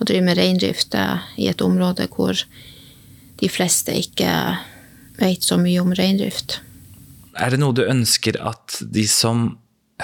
å 0.00 0.06
drive 0.08 0.24
med 0.24 0.38
reindrift 0.40 0.96
i 1.36 1.48
et 1.50 1.60
område 1.60 2.08
hvor 2.12 2.38
de 3.40 3.48
fleste 3.52 3.92
ikke 3.96 4.30
vet 5.20 5.44
så 5.46 5.58
mye 5.60 5.80
om 5.82 5.94
reindrift. 5.96 6.60
Er 7.38 7.52
det 7.52 7.60
noe 7.62 7.76
du 7.76 7.84
ønsker 7.86 8.40
at 8.42 8.80
de 8.80 9.06
som 9.08 9.52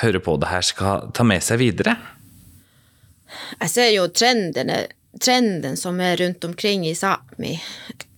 hører 0.00 0.22
på 0.22 0.36
det 0.40 0.50
her, 0.50 0.64
skal 0.64 1.10
ta 1.16 1.24
med 1.26 1.44
seg 1.44 1.60
videre? 1.62 1.96
Jeg 3.60 3.72
ser 3.72 3.90
jo 3.94 4.06
trendene, 4.12 4.84
trenden 5.20 5.76
som 5.80 6.00
er 6.00 6.18
rundt 6.20 6.44
omkring 6.44 6.86
i 6.86 6.94
Sápmi. 6.94 7.56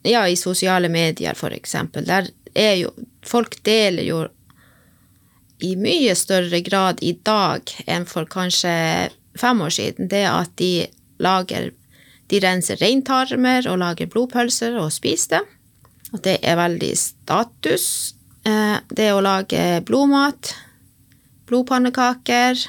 Ja, 0.07 0.27
i 0.29 0.37
sosiale 0.37 0.91
medier, 0.93 1.35
for 1.39 1.55
eksempel. 1.55 2.07
Der 2.07 2.31
er 2.55 2.75
jo 2.83 2.95
Folk 3.29 3.59
deler 3.67 4.07
jo 4.07 4.23
i 5.61 5.75
mye 5.77 6.15
større 6.17 6.63
grad 6.65 7.03
i 7.05 7.11
dag 7.27 7.69
enn 7.91 8.07
for 8.09 8.29
kanskje 8.31 8.71
fem 9.37 9.61
år 9.61 9.75
siden 9.75 10.09
det 10.09 10.23
at 10.31 10.55
de 10.57 10.87
lager 11.21 11.73
De 12.31 12.41
renser 12.45 12.77
reintarmer 12.81 13.67
og 13.69 13.79
lager 13.81 14.09
blodpølser 14.13 14.79
og 14.81 14.93
spiser 14.93 15.39
det. 15.39 15.58
At 16.15 16.25
det 16.25 16.39
er 16.47 16.59
veldig 16.59 16.93
status. 16.97 18.15
Eh, 18.49 18.77
det 18.95 19.11
å 19.13 19.23
lage 19.25 19.83
blodmat, 19.87 20.55
blodpannekaker, 21.49 22.61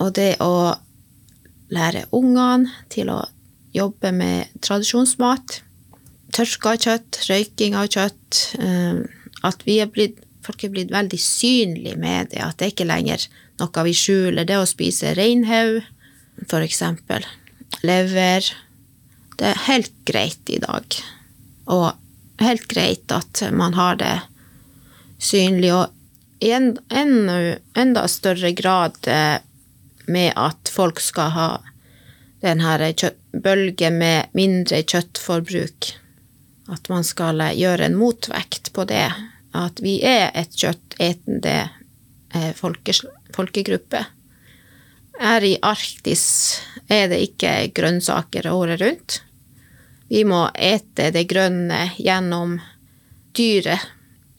og 0.00 0.14
det 0.16 0.34
å 0.44 0.74
lære 1.70 2.06
ungene 2.16 2.72
til 2.92 3.12
å 3.12 3.20
jobbe 3.76 4.12
med 4.12 4.56
tradisjonsmat. 4.64 5.60
Tørka 6.34 6.74
kjøtt, 6.78 7.20
røyking 7.30 7.76
av 7.78 7.90
kjøtt. 7.92 8.42
Eh, 8.60 9.00
at 9.46 9.64
vi 9.66 9.78
er 9.80 9.90
blitt, 9.92 10.20
folk 10.44 10.64
er 10.64 10.74
blitt 10.74 10.92
veldig 10.92 11.20
synlige 11.20 11.96
med 12.00 12.32
det. 12.34 12.42
At 12.44 12.60
det 12.60 12.74
ikke 12.74 12.88
lenger 12.90 13.24
noe 13.60 13.86
vi 13.86 13.94
skjuler. 13.96 14.44
Det 14.48 14.58
å 14.58 14.68
spise 14.68 15.14
reinhaug, 15.16 15.80
for 16.48 16.64
eksempel 16.64 17.24
lever. 17.86 18.44
Det 19.38 19.52
er 19.52 19.66
helt 19.68 19.92
greit 20.08 20.52
i 20.52 20.60
dag. 20.60 20.84
Og 21.70 21.92
helt 22.40 22.66
greit 22.68 23.12
at 23.12 23.42
man 23.52 23.74
har 23.74 23.98
det 24.00 24.16
synlig, 25.20 25.72
og 25.74 25.86
i 26.40 26.52
en, 26.56 26.72
enda, 26.88 27.56
enda 27.76 28.06
større 28.08 28.52
grad 28.56 28.96
eh, 29.08 29.40
med 30.08 30.32
at 30.36 30.72
folk 30.72 31.00
skal 31.00 31.34
ha 31.36 31.48
den 32.40 32.62
her 32.64 32.86
bølge 33.44 33.90
med 33.92 34.32
mindre 34.32 34.80
kjøttforbruk. 34.82 35.90
At 36.72 36.88
man 36.88 37.04
skal 37.04 37.42
eh, 37.44 37.58
gjøre 37.60 37.90
en 37.90 37.98
motvekt 38.00 38.72
på 38.72 38.86
det. 38.88 39.10
At 39.52 39.82
vi 39.84 39.98
er 40.06 40.30
et 40.38 40.56
kjøttetende 40.56 41.58
eh, 42.32 42.52
folkegruppe. 42.56 44.04
Her 45.20 45.44
i 45.44 45.58
Arktis 45.60 46.24
er 46.88 47.10
det 47.12 47.20
ikke 47.26 47.52
grønnsaker 47.76 48.48
året 48.48 48.80
rundt. 48.80 49.20
Vi 50.10 50.24
må 50.26 50.42
ete 50.58 51.12
det 51.14 51.28
grønne 51.30 51.84
gjennom 51.98 52.58
dyret. 53.36 53.86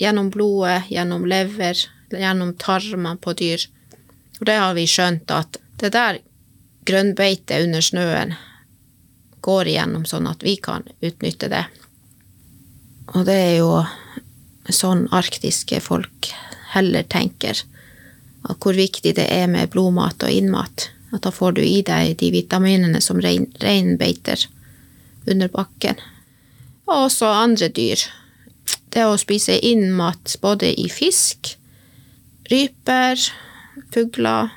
Gjennom 0.01 0.31
blodet, 0.33 0.89
gjennom 0.89 1.27
lever, 1.29 1.77
gjennom 2.09 2.55
tarmene 2.59 3.19
på 3.21 3.35
dyr. 3.37 3.63
Og 4.39 4.47
det 4.49 4.57
har 4.57 4.73
vi 4.75 4.87
skjønt 4.89 5.31
at 5.31 5.59
det 5.79 5.91
der 5.93 6.17
grønnbeitet 6.89 7.67
under 7.67 7.85
snøen 7.85 8.33
går 9.45 9.69
igjennom 9.69 10.03
sånn 10.09 10.27
at 10.29 10.43
vi 10.43 10.55
kan 10.57 10.83
utnytte 10.99 11.49
det. 11.53 11.63
Og 13.13 13.25
det 13.29 13.37
er 13.37 13.55
jo 13.61 13.83
sånn 14.71 15.05
arktiske 15.13 15.79
folk 15.83 16.31
heller 16.73 17.05
tenker 17.07 17.63
hvor 18.41 18.73
viktig 18.73 19.13
det 19.17 19.27
er 19.29 19.47
med 19.51 19.69
blodmat 19.71 20.23
og 20.25 20.33
innmat. 20.33 20.89
At 21.13 21.23
da 21.27 21.31
får 21.31 21.59
du 21.59 21.61
i 21.63 21.81
deg 21.85 22.17
de 22.19 22.31
vitaminene 22.33 23.01
som 23.03 23.21
reinbeiter 23.21 24.41
rein 24.41 24.60
under 25.25 25.51
bakken. 25.51 25.99
Og 26.87 27.07
også 27.07 27.29
andre 27.29 27.69
dyr. 27.69 28.01
Det 28.91 29.05
å 29.07 29.19
spise 29.19 29.57
inn 29.65 29.91
mat 29.95 30.35
både 30.41 30.73
i 30.79 30.87
fisk, 30.91 31.55
ryper, 32.51 33.19
fugler 33.93 34.51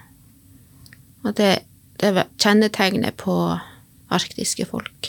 Og 1.24 1.32
det, 1.38 1.62
er 2.04 2.26
kjennetegnet 2.36 3.16
på 3.16 3.34
arktiske 4.12 4.66
folk. 4.68 5.08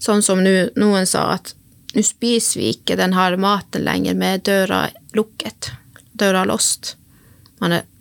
Sånn 0.00 0.22
som 0.24 0.40
nu, 0.40 0.70
noen 0.80 1.04
sa, 1.04 1.34
at 1.34 1.52
nå 1.92 2.00
spiser 2.02 2.62
vi 2.62 2.70
ikke 2.72 2.96
denne 2.96 3.26
maten 3.36 3.84
lenger 3.84 4.16
med 4.16 4.46
døra 4.48 4.86
lukket, 5.12 5.74
døra 6.16 6.46
låst 6.48 6.94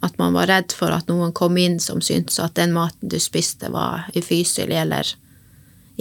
at 0.04 0.18
man 0.18 0.34
var 0.34 0.48
redd 0.48 0.74
for 0.76 0.92
at 0.92 1.08
noen 1.08 1.32
kom 1.36 1.58
inn 1.58 1.80
som 1.80 2.02
syntes 2.02 2.40
at 2.42 2.56
den 2.60 2.74
maten 2.76 3.10
du 3.10 3.20
spiste, 3.22 3.70
var 3.72 4.10
ufyselig 4.16 4.76
eller 4.82 5.14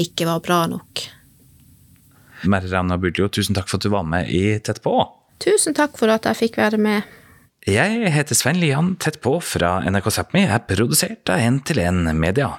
ikke 0.01 0.29
var 0.29 0.43
bra 0.45 0.61
nok. 0.71 1.05
Merre 2.51 2.71
Rana 2.73 2.99
Buljo, 2.99 3.29
tusen 3.31 3.55
takk 3.55 3.69
for 3.71 3.79
at 3.79 3.87
du 3.87 3.93
var 3.93 4.07
med 4.09 4.31
i 4.33 4.59
Tett 4.65 4.83
på. 4.83 4.95
Tusen 5.43 5.77
takk 5.77 5.99
for 5.99 6.11
at 6.13 6.27
jeg 6.27 6.39
fikk 6.39 6.59
være 6.59 6.81
med. 6.81 7.07
Jeg 7.69 8.11
heter 8.11 8.35
Svein 8.35 8.59
Lian 8.59 8.97
Tett 8.99 9.21
på 9.23 9.37
fra 9.45 9.77
NRK 9.87 10.11
Sápmi, 10.11 10.43
er 10.51 10.65
produsert 10.67 11.31
av 11.31 11.43
1 11.43 11.63
til 11.69 11.83
1 11.85 12.11
Media. 12.19 12.57